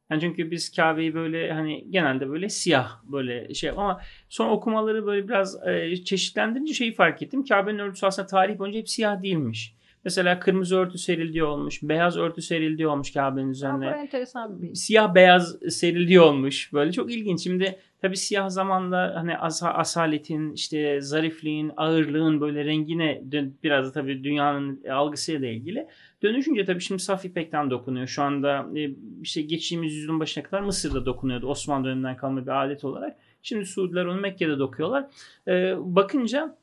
Yani 0.10 0.22
çünkü 0.22 0.52
biz 0.52 0.72
Kabe'yi 0.72 1.14
böyle 1.14 1.54
hani 1.54 1.92
genelde 1.92 2.30
böyle 2.30 2.50
siyah 2.50 2.92
böyle 3.04 3.54
şey 3.54 3.70
ama 3.70 4.02
sonra 4.30 4.52
okumaları 4.52 5.06
böyle 5.06 5.28
biraz 5.28 5.68
e, 5.68 5.96
çeşitlendirince 5.96 6.74
şeyi 6.74 6.94
fark 6.94 7.22
ettim. 7.22 7.46
Kabe'nin 7.46 7.80
örtüsü 7.80 8.06
aslında 8.06 8.28
tarih 8.28 8.60
boyunca 8.60 8.80
hep 8.80 8.90
siyah 8.90 9.24
değilmiş. 9.24 9.78
Mesela 10.04 10.40
kırmızı 10.40 10.78
örtü 10.78 10.98
serildiği 10.98 11.44
olmuş, 11.44 11.84
beyaz 11.84 12.18
örtü 12.18 12.42
serildiği 12.42 12.88
olmuş 12.88 13.14
Kabe'nin 13.14 13.50
üzerine. 13.50 13.92
Bu 13.94 14.00
enteresan 14.00 14.62
bir 14.62 14.76
Siyah 14.76 15.16
beyaz 15.16 15.56
serildiği 15.70 16.20
olmuş. 16.20 16.74
Böyle 16.74 16.92
çok 16.92 17.12
ilginç. 17.12 17.44
Şimdi 17.44 17.80
tabii 18.02 18.18
siyah 18.18 18.50
zamanla 18.50 19.16
hani 19.16 19.38
as 19.38 19.64
asaletin, 19.64 20.54
işte 20.54 21.02
zarifliğin, 21.02 21.72
ağırlığın 21.78 22.42
böyle 22.42 22.66
rengine 22.66 23.22
biraz 23.64 23.88
da 23.88 23.92
tabii 23.92 24.24
dünyanın 24.24 24.84
algısıyla 24.84 25.48
ilgili. 25.48 25.88
Dönüşünce 26.24 26.66
tabii 26.66 26.82
şimdi 26.82 27.02
saf 27.04 27.26
ipekten 27.26 27.70
dokunuyor. 27.70 28.08
Şu 28.08 28.24
anda 28.24 28.68
e, 28.76 28.90
işte 29.22 29.42
geçtiğimiz 29.42 29.94
yüzyılın 29.94 30.20
başına 30.20 30.44
kadar 30.44 30.62
Mısır'da 30.62 31.06
dokunuyordu. 31.06 31.48
Osmanlı 31.48 31.86
döneminden 31.86 32.18
kalma 32.18 32.42
bir 32.42 32.66
adet 32.66 32.84
olarak. 32.84 33.18
Şimdi 33.42 33.66
Suudiler 33.66 34.06
onu 34.06 34.22
Mekke'de 34.22 34.60
dokuyorlar. 34.60 35.06
Ee, 35.48 35.76
bakınca 35.80 36.58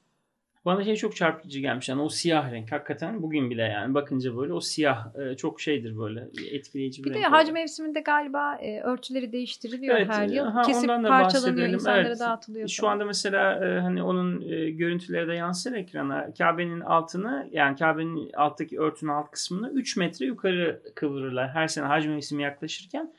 bana 0.65 0.85
şey 0.85 0.97
çok 0.97 1.17
çarpıcı 1.17 1.61
gelmiş. 1.61 1.89
Yani 1.89 2.03
o 2.03 2.09
siyah 2.09 2.53
renk 2.53 2.73
hakikaten 2.73 3.23
bugün 3.23 3.51
bile 3.51 3.63
yani 3.63 3.95
bakınca 3.95 4.37
böyle 4.37 4.53
o 4.53 4.61
siyah 4.61 5.07
e, 5.17 5.37
çok 5.37 5.61
şeydir 5.61 5.99
böyle 5.99 6.29
etkileyici 6.53 7.05
bir, 7.05 7.11
bir 7.11 7.15
renk. 7.15 7.25
Bir 7.25 7.31
de 7.31 7.37
hac 7.37 7.51
mevsiminde 7.51 8.01
galiba 8.01 8.55
e, 8.55 8.81
örtüleri 8.81 9.33
değiştiriliyor 9.33 9.97
evet, 9.97 10.09
her 10.09 10.29
yıl. 10.29 10.45
Ha, 10.45 10.63
Kesip 10.63 10.89
parçalanıyor 10.89 11.69
insanlara 11.69 12.09
evet. 12.09 12.21
dağıtılıyor. 12.21 12.69
Şu 12.69 12.89
anda 12.89 13.05
mesela 13.05 13.67
e, 13.67 13.81
hani 13.81 14.03
onun 14.03 14.41
e, 14.41 14.71
görüntüleri 14.71 15.29
de 15.29 15.35
yansır 15.35 15.73
ekrana. 15.73 16.35
Kabe'nin 16.39 16.81
altını 16.81 17.49
yani 17.53 17.77
Kabe'nin 17.77 18.33
alttaki 18.33 18.81
örtünün 18.81 19.11
alt 19.11 19.31
kısmını 19.31 19.71
3 19.71 19.97
metre 19.97 20.27
yukarı 20.27 20.83
kıvırırlar 20.95 21.51
her 21.51 21.69
sene 21.69 21.87
hac 21.87 22.07
mevsimi 22.07 22.43
yaklaşırken. 22.43 23.13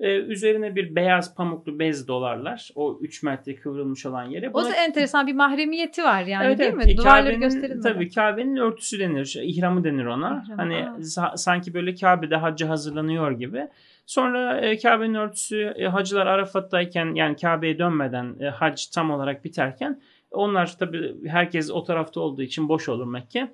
Ee, 0.00 0.16
üzerine 0.16 0.74
bir 0.76 0.96
beyaz 0.96 1.34
pamuklu 1.34 1.78
bez 1.78 2.08
dolarlar. 2.08 2.70
O 2.74 2.98
3 3.00 3.22
metre 3.22 3.54
kıvrılmış 3.54 4.06
olan 4.06 4.24
yere. 4.24 4.54
Buna... 4.54 4.62
O 4.62 4.70
da 4.70 4.74
enteresan 4.74 5.26
bir 5.26 5.32
mahremiyeti 5.32 6.04
var 6.04 6.22
yani 6.22 6.46
evet, 6.46 6.58
değil 6.58 6.72
evet. 6.74 6.86
mi? 6.86 6.96
Duvarları 6.96 7.34
gösterilmeden. 7.34 7.92
Tabii 7.92 8.10
Kabe'nin 8.10 8.56
örtüsü 8.56 8.98
denir. 8.98 9.38
ihramı 9.42 9.84
denir 9.84 10.04
ona. 10.04 10.44
İhram, 10.46 10.58
hani 10.58 10.88
aa. 11.18 11.36
sanki 11.36 11.74
böyle 11.74 11.94
Kabe'de 11.94 12.36
hacca 12.36 12.68
hazırlanıyor 12.68 13.30
gibi. 13.30 13.68
Sonra 14.06 14.60
e, 14.60 14.78
Kabe'nin 14.78 15.14
örtüsü 15.14 15.74
e, 15.76 15.86
hacılar 15.86 16.26
Arafat'tayken 16.26 17.14
yani 17.14 17.36
Kabe'ye 17.36 17.78
dönmeden 17.78 18.36
e, 18.40 18.44
hac 18.44 18.86
tam 18.86 19.10
olarak 19.10 19.44
biterken 19.44 20.00
onlar 20.30 20.78
tabii 20.78 21.28
herkes 21.28 21.70
o 21.70 21.84
tarafta 21.84 22.20
olduğu 22.20 22.42
için 22.42 22.68
boş 22.68 22.88
olur 22.88 23.06
Mekke 23.06 23.48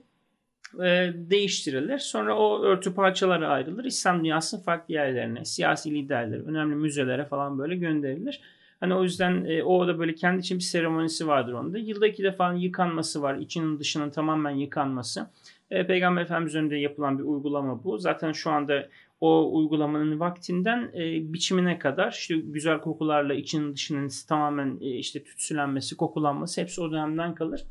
e, 0.75 1.13
değiştirilir. 1.15 1.99
Sonra 1.99 2.39
o 2.39 2.63
örtü 2.63 2.95
parçaları 2.95 3.49
ayrılır. 3.49 3.85
İslam 3.85 4.19
dünyasının 4.19 4.63
farklı 4.63 4.95
yerlerine, 4.95 5.45
siyasi 5.45 5.91
liderlere, 5.91 6.43
önemli 6.43 6.75
müzelere 6.75 7.25
falan 7.25 7.59
böyle 7.59 7.77
gönderilir. 7.77 8.41
Hani 8.81 8.95
o 8.95 9.03
yüzden 9.03 9.45
e, 9.45 9.63
o 9.63 9.89
da 9.89 9.99
böyle 9.99 10.15
kendi 10.15 10.41
için 10.41 10.59
bir 10.59 10.63
seremonisi 10.63 11.27
vardır 11.27 11.53
onda. 11.53 11.79
Yılda 11.79 12.07
iki 12.07 12.23
defa 12.23 12.53
yıkanması 12.53 13.23
var. 13.23 13.39
İçinin 13.39 13.79
dışının 13.79 14.11
tamamen 14.11 14.51
yıkanması. 14.51 15.27
E, 15.71 15.87
Peygamber 15.87 16.23
Efendimiz 16.23 16.55
önünde 16.55 16.77
yapılan 16.77 17.19
bir 17.19 17.25
uygulama 17.25 17.85
bu. 17.85 17.99
Zaten 17.99 18.33
şu 18.33 18.51
anda 18.51 18.89
o 19.21 19.57
uygulamanın 19.57 20.21
vaktinden 20.21 20.91
e, 20.95 21.33
biçimine 21.33 21.79
kadar 21.79 22.13
işte 22.13 22.37
güzel 22.37 22.81
kokularla 22.81 23.35
içinin 23.35 23.75
dışının 23.75 24.11
tamamen 24.29 24.79
e, 24.81 24.91
işte 24.91 25.25
tütsülenmesi, 25.25 25.97
kokulanması 25.97 26.61
hepsi 26.61 26.81
o 26.81 26.91
dönemden 26.91 27.35
kalır. 27.35 27.65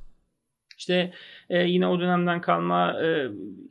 İşte 0.78 1.14
e, 1.50 1.64
yine 1.64 1.88
o 1.88 2.00
dönemden 2.00 2.42
kalma 2.42 3.04
e, 3.04 3.28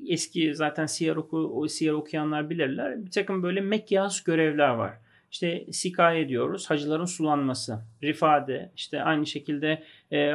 eski 0.09 0.55
zaten 0.55 0.87
siyer, 0.87 1.17
oku, 1.17 1.67
siyer 1.69 1.93
okuyanlar 1.93 2.51
bilirler. 2.51 3.07
Bir 3.07 3.11
takım 3.11 3.43
böyle 3.43 3.61
mekyas 3.61 4.25
görevler 4.25 4.69
var. 4.69 4.93
İşte 5.33 5.73
sikaye 5.73 6.29
diyoruz. 6.29 6.71
Hacıların 6.71 7.05
sulanması, 7.05 7.79
rifade, 8.03 8.71
işte 8.77 9.03
aynı 9.03 9.27
şekilde 9.27 9.83
e, 10.13 10.33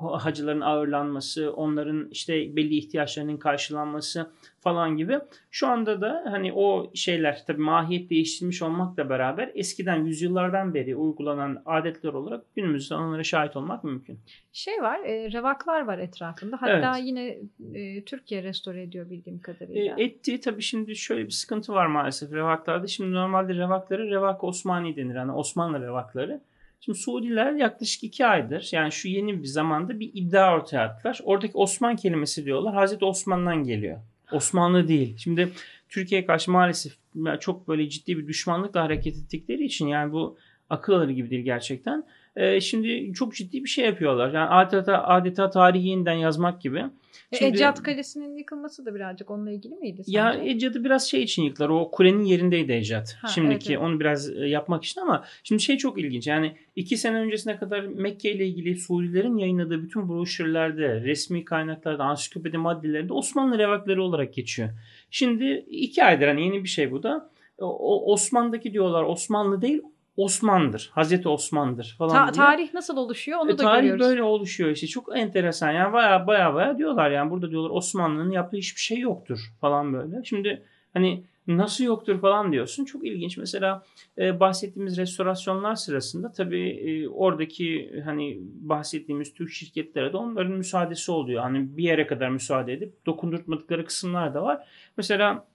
hacıların 0.00 0.60
ağırlanması, 0.60 1.52
onların 1.52 2.08
işte 2.10 2.56
belli 2.56 2.76
ihtiyaçlarının 2.76 3.36
karşılanması 3.36 4.30
falan 4.60 4.96
gibi. 4.96 5.18
Şu 5.50 5.66
anda 5.66 6.00
da 6.00 6.24
hani 6.30 6.52
o 6.52 6.90
şeyler 6.94 7.44
tabii 7.46 7.62
mahiyet 7.62 8.10
değiştirmiş 8.10 8.62
olmakla 8.62 9.08
beraber 9.08 9.50
eskiden 9.54 10.04
yüzyıllardan 10.04 10.74
beri 10.74 10.96
uygulanan 10.96 11.62
adetler 11.66 12.12
olarak 12.12 12.54
günümüzde 12.56 12.94
onlara 12.94 13.24
şahit 13.24 13.56
olmak 13.56 13.84
mümkün. 13.84 14.18
Şey 14.52 14.82
var, 14.82 15.00
e, 15.00 15.32
revaklar 15.32 15.86
var 15.86 15.98
etrafında. 15.98 16.56
Hatta 16.60 16.98
evet. 16.98 17.06
yine 17.06 17.38
e, 17.74 18.04
Türkiye 18.04 18.42
restore 18.42 18.82
ediyor 18.82 19.10
bildiğim 19.10 19.40
kadarıyla. 19.40 19.94
E, 19.98 20.04
ettiği 20.04 20.40
tabii 20.40 20.62
şimdi 20.62 20.96
şöyle 20.96 21.24
bir 21.24 21.30
sıkıntı 21.30 21.72
var 21.72 21.86
maalesef 21.86 22.32
revaklarda. 22.32 22.86
Şimdi 22.86 23.12
normalde 23.12 23.54
revakları 23.54 24.10
revak 24.10 24.44
Osmani 24.44 24.96
denir. 24.96 25.14
Yani 25.14 25.32
Osmanlı 25.32 25.80
revakları. 25.80 26.40
Şimdi 26.84 26.98
Suudiler 26.98 27.52
yaklaşık 27.52 28.04
iki 28.04 28.26
aydır 28.26 28.68
yani 28.72 28.92
şu 28.92 29.08
yeni 29.08 29.42
bir 29.42 29.46
zamanda 29.46 30.00
bir 30.00 30.10
iddia 30.14 30.54
ortaya 30.54 30.84
attılar. 30.84 31.20
Oradaki 31.24 31.52
Osman 31.56 31.96
kelimesi 31.96 32.44
diyorlar 32.44 32.74
Hazreti 32.74 33.04
Osman'dan 33.04 33.64
geliyor. 33.64 33.98
Osmanlı 34.32 34.88
değil. 34.88 35.16
Şimdi 35.18 35.52
Türkiye'ye 35.88 36.26
karşı 36.26 36.50
maalesef 36.50 36.92
çok 37.40 37.68
böyle 37.68 37.88
ciddi 37.88 38.18
bir 38.18 38.26
düşmanlıkla 38.26 38.82
hareket 38.82 39.16
ettikleri 39.16 39.64
için 39.64 39.86
yani 39.86 40.12
bu 40.12 40.36
akıl 40.70 40.92
alır 40.92 41.08
gibi 41.08 41.30
değil 41.30 41.44
gerçekten. 41.44 42.04
Ee, 42.36 42.60
şimdi 42.60 43.12
çok 43.12 43.34
ciddi 43.34 43.64
bir 43.64 43.68
şey 43.68 43.84
yapıyorlar. 43.84 44.34
Yani 44.34 44.48
adeta, 44.48 45.04
adeta 45.04 45.50
tarihi 45.50 45.88
yeniden 45.88 46.12
yazmak 46.14 46.60
gibi. 46.62 46.84
E, 47.32 47.36
Şimdi, 47.36 47.56
Eccad 47.56 47.82
Kalesi'nin 47.82 48.36
yıkılması 48.36 48.86
da 48.86 48.94
birazcık 48.94 49.30
onunla 49.30 49.50
ilgili 49.50 49.74
miydi 49.74 50.04
sence? 50.04 50.18
Ya 50.18 50.34
Eccad'ı 50.34 50.84
biraz 50.84 51.10
şey 51.10 51.22
için 51.22 51.42
yıktılar. 51.42 51.68
O 51.68 51.90
kulenin 51.90 52.24
yerindeydi 52.24 52.72
Eccad. 52.72 53.06
Ha, 53.22 53.28
Şimdiki 53.28 53.54
evet, 53.54 53.70
evet. 53.70 53.78
onu 53.78 54.00
biraz 54.00 54.36
e, 54.36 54.46
yapmak 54.46 54.84
için 54.84 55.00
ama 55.00 55.24
şimdi 55.44 55.62
şey 55.62 55.76
çok 55.76 56.00
ilginç. 56.00 56.26
Yani 56.26 56.56
iki 56.76 56.96
sene 56.96 57.16
öncesine 57.16 57.56
kadar 57.56 57.80
Mekke 57.80 58.32
ile 58.32 58.46
ilgili 58.46 58.76
Suudilerin 58.76 59.36
yayınladığı 59.36 59.82
bütün 59.82 60.08
broşürlerde, 60.08 61.00
resmi 61.00 61.44
kaynaklarda, 61.44 62.04
ansiklopedi 62.04 62.58
maddelerinde 62.58 63.12
Osmanlı 63.12 63.58
revakları 63.58 64.02
olarak 64.02 64.34
geçiyor. 64.34 64.68
Şimdi 65.10 65.64
iki 65.70 66.04
aydır 66.04 66.28
hani 66.28 66.42
yeni 66.42 66.64
bir 66.64 66.68
şey 66.68 66.90
bu 66.90 67.02
da. 67.02 67.32
O 67.58 68.12
Osman'daki 68.12 68.72
diyorlar 68.72 69.02
Osmanlı 69.02 69.62
değil 69.62 69.82
Osman'dır. 70.16 70.90
Hazreti 70.92 71.28
Osman'dır 71.28 71.94
falan 71.98 72.26
Ta- 72.26 72.32
Tarih 72.32 72.74
nasıl 72.74 72.96
oluşuyor 72.96 73.38
onu 73.38 73.50
e, 73.50 73.52
da 73.52 73.62
tarih 73.62 73.80
görüyoruz. 73.80 74.00
Tarih 74.00 74.10
böyle 74.10 74.22
oluşuyor 74.22 74.70
işte. 74.70 74.86
Çok 74.86 75.18
enteresan 75.18 75.70
yani 75.70 75.92
baya 75.92 76.26
baya 76.26 76.54
baya 76.54 76.78
diyorlar 76.78 77.10
yani 77.10 77.30
burada 77.30 77.50
diyorlar 77.50 77.70
Osmanlı'nın 77.70 78.30
yaptığı 78.30 78.56
hiçbir 78.56 78.80
şey 78.80 78.98
yoktur 78.98 79.38
falan 79.60 79.92
böyle. 79.92 80.24
Şimdi 80.24 80.62
hani 80.92 81.24
nasıl 81.46 81.84
yoktur 81.84 82.20
falan 82.20 82.52
diyorsun. 82.52 82.84
Çok 82.84 83.06
ilginç. 83.06 83.36
Mesela 83.36 83.82
e, 84.18 84.40
bahsettiğimiz 84.40 84.98
restorasyonlar 84.98 85.74
sırasında 85.74 86.32
tabii 86.32 86.68
e, 86.70 87.08
oradaki 87.08 88.00
hani 88.04 88.38
bahsettiğimiz 88.40 89.34
Türk 89.34 89.50
şirketlere 89.50 90.12
de 90.12 90.16
onların 90.16 90.52
müsaadesi 90.52 91.12
oluyor. 91.12 91.42
Hani 91.42 91.76
bir 91.76 91.84
yere 91.84 92.06
kadar 92.06 92.28
müsaade 92.28 92.72
edip 92.72 93.06
dokundurtmadıkları 93.06 93.84
kısımlar 93.84 94.34
da 94.34 94.42
var. 94.42 94.68
Mesela 94.96 95.46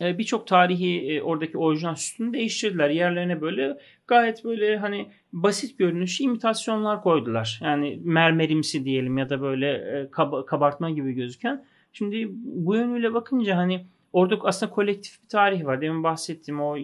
e, 0.00 0.18
birçok 0.18 0.46
tarihi 0.46 1.10
e, 1.10 1.22
oradaki 1.22 1.58
orijinal 1.58 1.94
sütunu 1.94 2.32
değiştirdiler. 2.32 2.90
Yerlerine 2.90 3.40
böyle 3.40 3.78
gayet 4.06 4.44
böyle 4.44 4.76
hani 4.76 5.08
basit 5.32 5.78
görünüşlü 5.78 6.24
imitasyonlar 6.24 7.02
koydular. 7.02 7.60
Yani 7.62 8.00
mermerimsi 8.04 8.84
diyelim 8.84 9.18
ya 9.18 9.30
da 9.30 9.40
böyle 9.40 9.70
e, 9.72 10.10
kabartma 10.46 10.90
gibi 10.90 11.12
gözüken. 11.12 11.64
Şimdi 11.92 12.28
bu 12.44 12.74
yönüyle 12.76 13.14
bakınca 13.14 13.56
hani 13.56 13.86
orada 14.12 14.36
aslında 14.40 14.72
kolektif 14.72 15.22
bir 15.22 15.28
tarih 15.28 15.64
var. 15.64 15.80
Demin 15.80 16.02
bahsettiğim 16.02 16.60
o 16.60 16.76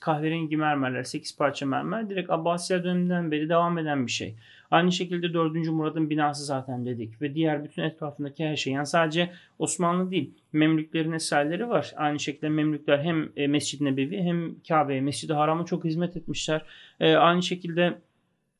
kahverengi 0.00 0.56
mermerler, 0.56 1.02
8 1.02 1.36
parça 1.36 1.66
mermer 1.66 2.10
direkt 2.10 2.30
Abbasiye 2.30 2.84
döneminden 2.84 3.30
beri 3.30 3.48
devam 3.48 3.78
eden 3.78 4.06
bir 4.06 4.12
şey. 4.12 4.36
Aynı 4.70 4.92
şekilde 4.92 5.34
4. 5.34 5.54
Murad'ın 5.68 6.10
binası 6.10 6.44
zaten 6.44 6.86
dedik 6.86 7.22
ve 7.22 7.34
diğer 7.34 7.64
bütün 7.64 7.82
etrafındaki 7.82 8.44
her 8.44 8.56
şey. 8.56 8.72
Yani 8.72 8.86
sadece 8.86 9.30
Osmanlı 9.58 10.10
değil 10.10 10.34
Memlüklerin 10.52 11.12
eserleri 11.12 11.68
var. 11.68 11.92
Aynı 11.96 12.20
şekilde 12.20 12.48
Memlükler 12.48 12.98
hem 12.98 13.28
e, 13.36 13.46
Mescid-i 13.46 13.84
Nebevi 13.84 14.22
hem 14.22 14.54
Kabe'ye, 14.68 15.00
Mescid-i 15.00 15.32
Haram'a 15.32 15.64
çok 15.64 15.84
hizmet 15.84 16.16
etmişler. 16.16 16.62
E, 17.00 17.14
aynı 17.14 17.42
şekilde 17.42 17.98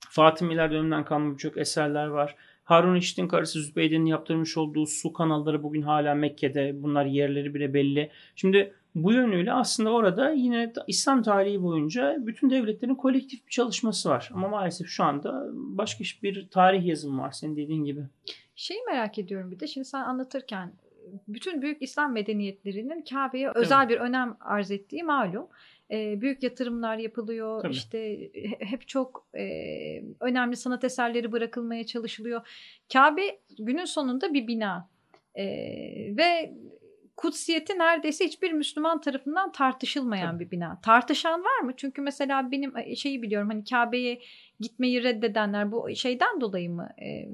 Fatimiler 0.08 0.70
döneminden 0.70 1.04
kalma 1.04 1.32
birçok 1.32 1.58
eserler 1.58 2.06
var. 2.06 2.36
Harun 2.64 2.94
Reşit'in 2.94 3.28
karısı 3.28 3.62
Zübeyde'nin 3.62 4.06
yaptırmış 4.06 4.56
olduğu 4.56 4.86
su 4.86 5.12
kanalları 5.12 5.62
bugün 5.62 5.82
hala 5.82 6.14
Mekke'de. 6.14 6.82
Bunlar 6.82 7.04
yerleri 7.04 7.54
bile 7.54 7.74
belli. 7.74 8.10
Şimdi 8.36 8.74
bu 8.94 9.12
yönüyle 9.12 9.52
aslında 9.52 9.90
orada 9.90 10.30
yine 10.30 10.72
İslam 10.86 11.22
tarihi 11.22 11.62
boyunca 11.62 12.16
bütün 12.18 12.50
devletlerin 12.50 12.94
kolektif 12.94 13.46
bir 13.46 13.50
çalışması 13.50 14.08
var. 14.08 14.30
Ama 14.34 14.48
maalesef 14.48 14.88
şu 14.88 15.04
anda 15.04 15.46
başka 15.52 16.04
bir 16.22 16.48
tarih 16.50 16.86
yazımı 16.86 17.22
var 17.22 17.32
senin 17.32 17.56
dediğin 17.56 17.84
gibi. 17.84 18.00
Şeyi 18.56 18.80
merak 18.86 19.18
ediyorum 19.18 19.50
bir 19.50 19.60
de 19.60 19.66
şimdi 19.66 19.84
sen 19.84 20.00
anlatırken 20.00 20.72
bütün 21.28 21.62
büyük 21.62 21.82
İslam 21.82 22.12
medeniyetlerinin 22.12 23.04
Kabe'ye 23.10 23.50
özel 23.54 23.80
evet. 23.80 23.90
bir 23.90 23.96
önem 23.96 24.36
arz 24.40 24.70
ettiği 24.70 25.02
malum. 25.02 25.48
E, 25.90 26.20
büyük 26.20 26.42
yatırımlar 26.42 26.96
yapılıyor. 26.96 27.62
Tabii. 27.62 27.72
İşte 27.72 28.30
hep 28.60 28.88
çok 28.88 29.26
e, 29.34 29.44
önemli 30.20 30.56
sanat 30.56 30.84
eserleri 30.84 31.32
bırakılmaya 31.32 31.86
çalışılıyor. 31.86 32.46
Kabe 32.92 33.38
günün 33.58 33.84
sonunda 33.84 34.34
bir 34.34 34.46
bina. 34.46 34.88
E, 35.34 35.44
ve 36.16 36.54
kutsiyeti 37.20 37.78
neredeyse 37.78 38.24
hiçbir 38.24 38.52
Müslüman 38.52 39.00
tarafından 39.00 39.52
tartışılmayan 39.52 40.32
Tabii. 40.32 40.44
bir 40.44 40.50
bina. 40.50 40.80
Tartışan 40.82 41.40
var 41.40 41.60
mı? 41.60 41.72
Çünkü 41.76 42.02
mesela 42.02 42.50
benim 42.50 42.72
şeyi 42.96 43.22
biliyorum 43.22 43.48
hani 43.50 43.64
Kabe'ye 43.64 44.20
gitmeyi 44.60 45.02
reddedenler 45.02 45.72
bu 45.72 45.88
şeyden 45.94 46.40
dolayı 46.40 46.70
mı? 46.70 46.88
Ee, 46.98 47.28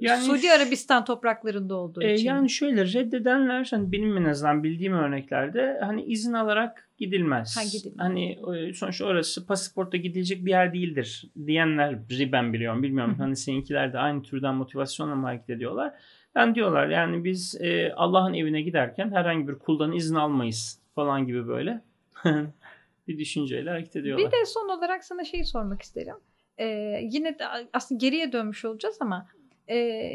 yani 0.00 0.22
Suudi 0.22 0.50
Arabistan 0.52 1.04
topraklarında 1.04 1.74
olduğu 1.74 2.02
e, 2.02 2.14
için. 2.14 2.26
Yani 2.26 2.50
şöyle 2.50 2.84
reddedenler 2.92 3.68
hani 3.70 3.92
benim 3.92 4.16
en 4.16 4.24
azından 4.24 4.62
bildiğim 4.62 4.92
örneklerde 4.92 5.80
hani 5.82 6.04
izin 6.04 6.32
alarak 6.32 6.88
gidilmez. 6.98 7.56
Ha, 7.56 7.62
gidilmez. 7.64 7.98
Hani 7.98 8.38
sonuçta 8.74 9.04
orası 9.04 9.46
pasaportta 9.46 9.96
gidilecek 9.96 10.44
bir 10.44 10.50
yer 10.50 10.72
değildir 10.74 11.30
diyenler 11.46 11.98
ben 12.32 12.52
biliyorum. 12.52 12.82
Bilmiyorum 12.82 13.14
hani 13.18 13.36
seninkiler 13.36 13.92
de 13.92 13.98
aynı 13.98 14.22
türden 14.22 14.54
motivasyonla 14.54 15.14
mı 15.14 15.26
hareket 15.26 15.50
ediyorlar. 15.50 15.94
Yani 16.36 16.54
diyorlar 16.54 16.88
yani 16.88 17.24
biz 17.24 17.60
e, 17.60 17.92
Allah'ın 17.96 18.34
evine 18.34 18.62
giderken 18.62 19.10
herhangi 19.10 19.48
bir 19.48 19.54
kuldan 19.54 19.92
izin 19.92 20.14
almayız 20.14 20.80
falan 20.94 21.26
gibi 21.26 21.48
böyle 21.48 21.80
bir 23.08 23.18
düşünceyle 23.18 23.70
hareket 23.70 23.96
ediyorlar. 23.96 24.26
Bir 24.26 24.32
de 24.32 24.46
son 24.46 24.68
olarak 24.68 25.04
sana 25.04 25.24
şeyi 25.24 25.44
sormak 25.44 25.82
isterim. 25.82 26.16
Ee, 26.58 27.00
yine 27.02 27.38
de 27.38 27.44
aslında 27.72 27.98
geriye 27.98 28.32
dönmüş 28.32 28.64
olacağız 28.64 28.96
ama 29.00 29.26
e, 29.70 30.10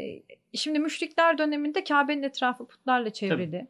şimdi 0.54 0.78
müşrikler 0.78 1.38
döneminde 1.38 1.84
Kabe'nin 1.84 2.22
etrafı 2.22 2.66
putlarla 2.66 3.10
çevrili. 3.10 3.66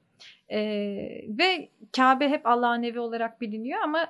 Ee, 0.50 1.24
ve 1.28 1.68
Kabe 1.96 2.28
hep 2.28 2.46
Allah'ın 2.46 2.82
evi 2.82 3.00
olarak 3.00 3.40
biliniyor 3.40 3.80
ama 3.82 4.06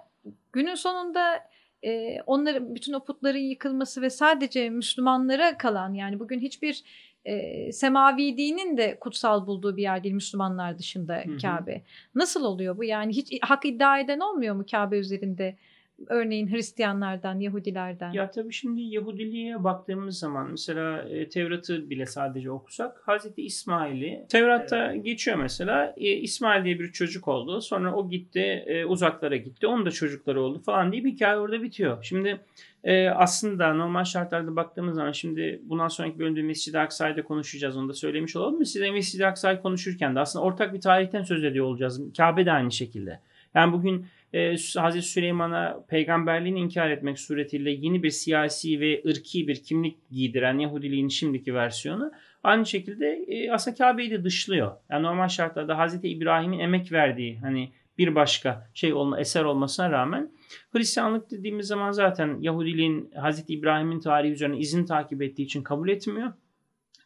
günün 0.53 0.75
sonunda 0.75 1.49
e, 1.85 2.21
onların 2.27 2.75
bütün 2.75 2.93
o 2.93 3.05
putların 3.05 3.39
yıkılması 3.39 4.03
ve 4.03 4.11
sadece 4.11 4.71
Müslümanlara 4.71 5.59
kalan 5.59 5.95
yani 5.95 6.19
bugün 6.19 6.41
hiçbir 6.41 6.85
e, 7.27 7.73
semavi 7.73 8.37
dinin 8.37 8.77
de 8.77 8.99
kutsal 9.01 9.47
bulduğu 9.47 9.77
bir 9.77 9.83
yer 9.83 10.05
değil 10.05 10.15
Müslümanlar 10.15 10.79
dışında. 10.79 11.25
Kabe. 11.43 11.83
Nasıl 12.15 12.45
oluyor 12.45 12.77
bu? 12.77 12.85
Yani 12.85 13.13
hiç 13.13 13.39
hak 13.43 13.65
iddia 13.65 13.99
eden 13.99 14.21
olmuyor 14.21 14.55
mu 14.55 14.65
Kabe 14.71 14.99
üzerinde? 14.99 15.57
Örneğin 16.09 16.53
Hristiyanlardan, 16.53 17.41
Yahudilerden. 17.41 18.13
Ya 18.13 18.31
tabii 18.31 18.53
şimdi 18.53 18.83
Yahudiliğe 18.83 19.65
baktığımız 19.65 20.19
zaman 20.19 20.51
mesela 20.51 21.03
e, 21.03 21.29
Tevrat'ı 21.29 21.91
bile 21.91 22.07
sadece 22.07 22.51
okusak 22.51 23.03
Hazreti 23.07 23.43
İsmail'i 23.43 24.27
Tevrat'ta 24.29 24.97
geçiyor 24.97 25.37
mesela 25.37 25.95
e, 25.97 26.11
İsmail 26.11 26.65
diye 26.65 26.79
bir 26.79 26.93
çocuk 26.93 27.29
oldu 27.29 27.61
sonra 27.61 27.95
o 27.95 28.11
gitti 28.11 28.65
e, 28.67 28.85
uzaklara 28.85 29.37
gitti 29.37 29.67
onun 29.67 29.87
da 29.87 29.91
çocukları 29.91 30.41
oldu 30.41 30.59
falan 30.59 30.93
diye 30.93 31.05
bir 31.05 31.13
hikaye 31.13 31.37
orada 31.37 31.63
bitiyor. 31.63 31.99
Şimdi 32.03 32.41
e, 32.85 33.09
aslında 33.09 33.75
normal 33.75 34.05
şartlarda 34.05 34.57
baktığımız 34.57 34.95
zaman 34.95 35.13
şimdi 35.13 35.61
bundan 35.65 35.89
sonraki 35.89 36.19
bölümde 36.19 36.43
Mescid-i 36.43 36.79
Aksa'yı 36.79 37.17
da 37.17 37.23
konuşacağız 37.23 37.77
onu 37.77 37.89
da 37.89 37.95
söylemiş 37.95 38.37
olalım 38.37 38.59
mı? 38.59 38.67
Size 38.67 38.91
Mescid-i 38.91 39.27
Aksa'yı 39.27 39.61
konuşurken 39.61 40.15
de 40.15 40.21
aslında 40.21 40.45
ortak 40.45 40.75
bir 40.75 40.81
tarihten 40.81 41.23
söz 41.23 41.45
ediyor 41.45 41.67
olacağız. 41.67 42.01
Kabe 42.17 42.47
de 42.47 42.53
aynı 42.53 42.73
şekilde. 42.73 43.21
Yani 43.55 43.73
bugün 43.73 44.07
e, 44.33 44.55
Hazreti 44.77 45.07
Süleyman'a 45.07 45.85
peygamberliğini 45.89 46.61
inkar 46.61 46.91
etmek 46.91 47.19
suretiyle 47.19 47.71
yeni 47.71 48.03
bir 48.03 48.11
siyasi 48.11 48.81
ve 48.81 49.03
ırki 49.07 49.49
bir 49.49 49.63
kimlik 49.63 50.11
giydiren 50.11 50.59
Yahudiliğin 50.59 51.09
şimdiki 51.09 51.55
versiyonu 51.55 52.13
aynı 52.43 52.67
şekilde 52.67 53.25
e, 53.29 53.51
aslında 53.51 53.77
Kabe'yi 53.77 54.11
de 54.11 54.25
dışlıyor. 54.25 54.73
Yani 54.91 55.03
normal 55.03 55.29
şartlarda 55.29 55.79
Hazreti 55.79 56.09
İbrahim'in 56.09 56.59
emek 56.59 56.93
verdiği 56.93 57.39
hani 57.39 57.73
bir 57.99 58.15
başka 58.15 58.71
şey 58.75 58.93
olma 58.93 59.21
eser 59.21 59.45
olmasına 59.45 59.91
rağmen 59.91 60.31
Hristiyanlık 60.73 61.31
dediğimiz 61.31 61.67
zaman 61.67 61.91
zaten 61.91 62.39
Yahudiliğin 62.41 63.11
Hazreti 63.17 63.55
İbrahim'in 63.55 64.01
tarihi 64.01 64.33
üzerine 64.33 64.59
izin 64.59 64.87
takip 64.87 65.23
ettiği 65.23 65.43
için 65.43 65.63
kabul 65.63 65.89
etmiyor. 65.89 66.33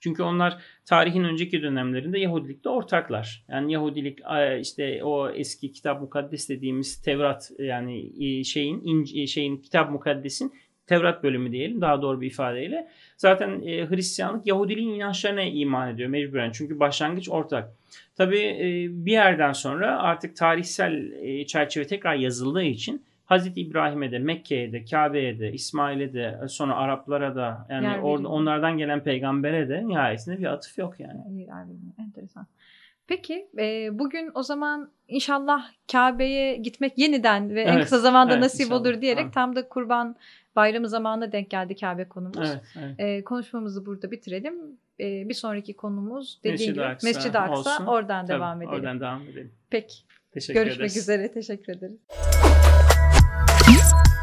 Çünkü 0.00 0.22
onlar 0.22 0.62
tarihin 0.84 1.24
önceki 1.24 1.62
dönemlerinde 1.62 2.18
Yahudilikte 2.18 2.68
ortaklar. 2.68 3.44
Yani 3.48 3.72
Yahudilik 3.72 4.18
e, 4.38 4.60
işte 4.60 5.04
o 5.04 5.30
eski 5.30 5.72
kitap 5.72 6.00
mukaddes 6.00 6.48
dediğimiz 6.48 7.02
Tevrat 7.02 7.50
yani 7.58 8.12
e, 8.24 8.44
şeyin 8.44 9.04
şeyin 9.26 9.56
kitap 9.56 9.90
mukaddesin 9.90 10.52
Tevrat 10.90 11.22
bölümü 11.22 11.52
diyelim 11.52 11.80
daha 11.80 12.02
doğru 12.02 12.20
bir 12.20 12.26
ifadeyle. 12.26 12.88
Zaten 13.16 13.62
e, 13.66 13.88
Hristiyanlık 13.88 14.46
Yahudiliğin 14.46 14.94
inançlarına 14.94 15.42
iman 15.42 15.94
ediyor 15.94 16.08
mecburen. 16.08 16.50
Çünkü 16.52 16.80
başlangıç 16.80 17.28
ortak. 17.28 17.70
Tabii 18.16 18.38
e, 18.38 18.86
bir 18.90 19.12
yerden 19.12 19.52
sonra 19.52 19.98
artık 19.98 20.36
tarihsel 20.36 21.12
e, 21.22 21.46
çerçeve 21.46 21.86
tekrar 21.86 22.14
yazıldığı 22.14 22.62
için 22.62 23.02
Hazreti 23.30 23.60
İbrahim'e 23.60 24.10
de, 24.12 24.18
Mekke'ye 24.18 24.72
de, 24.72 24.84
Kabe'ye 24.84 25.38
de, 25.38 25.52
İsmail'e 25.52 26.12
de, 26.12 26.40
sonra 26.48 26.76
Araplara 26.76 27.36
da 27.36 27.66
yani 27.70 27.84
Yer 27.86 27.98
or- 27.98 28.26
onlardan 28.26 28.78
gelen 28.78 29.00
peygambere 29.04 29.68
de 29.68 29.88
nihayetinde 29.88 30.38
bir 30.38 30.44
atıf 30.44 30.78
yok 30.78 31.00
yani. 31.00 31.20
Ayrılma. 31.52 31.92
Enteresan. 31.98 32.46
Peki 33.06 33.48
e, 33.58 33.98
bugün 33.98 34.30
o 34.34 34.42
zaman 34.42 34.90
inşallah 35.08 35.70
Kabe'ye 35.92 36.56
gitmek 36.56 36.98
yeniden 36.98 37.54
ve 37.54 37.62
en 37.62 37.72
Evet, 37.72 37.82
kısa 37.84 37.98
zamanda 37.98 38.32
evet, 38.32 38.42
nasip 38.42 38.60
inşallah. 38.60 38.80
olur 38.80 39.00
diyerek 39.00 39.26
Ha. 39.26 39.30
tam 39.30 39.56
da 39.56 39.68
kurban 39.68 40.16
bayramı 40.56 40.88
zamanına 40.88 41.32
denk 41.32 41.50
geldi 41.50 41.76
Kabe 41.76 42.08
konumuz. 42.08 42.38
Evet, 42.50 42.60
evet. 42.78 42.94
E, 43.00 43.24
konuşmamızı 43.24 43.86
burada 43.86 44.10
bitirelim. 44.10 44.54
E, 45.00 45.28
bir 45.28 45.34
sonraki 45.34 45.76
konumuz 45.76 46.38
dediğin 46.38 46.52
Mescid-i 46.54 46.72
gibi 46.74 46.84
Aksa 46.84 47.06
Mescid-i 47.08 47.38
Aksa. 47.38 47.72
olsun. 47.72 47.86
Oradan 47.86 48.26
Tabii, 48.26 48.36
devam 48.38 48.62
edelim. 48.62 48.74
Oradan 48.74 49.00
devam 49.00 49.22
edelim. 49.22 49.52
Peki. 49.70 49.94
Teşekkür 50.32 50.60
Görüşmek 50.60 50.78
ederiz. 50.80 50.96
üzere. 50.96 51.32
Teşekkür 51.32 51.72
ederiz. 51.76 51.98
Peace. 53.70 54.19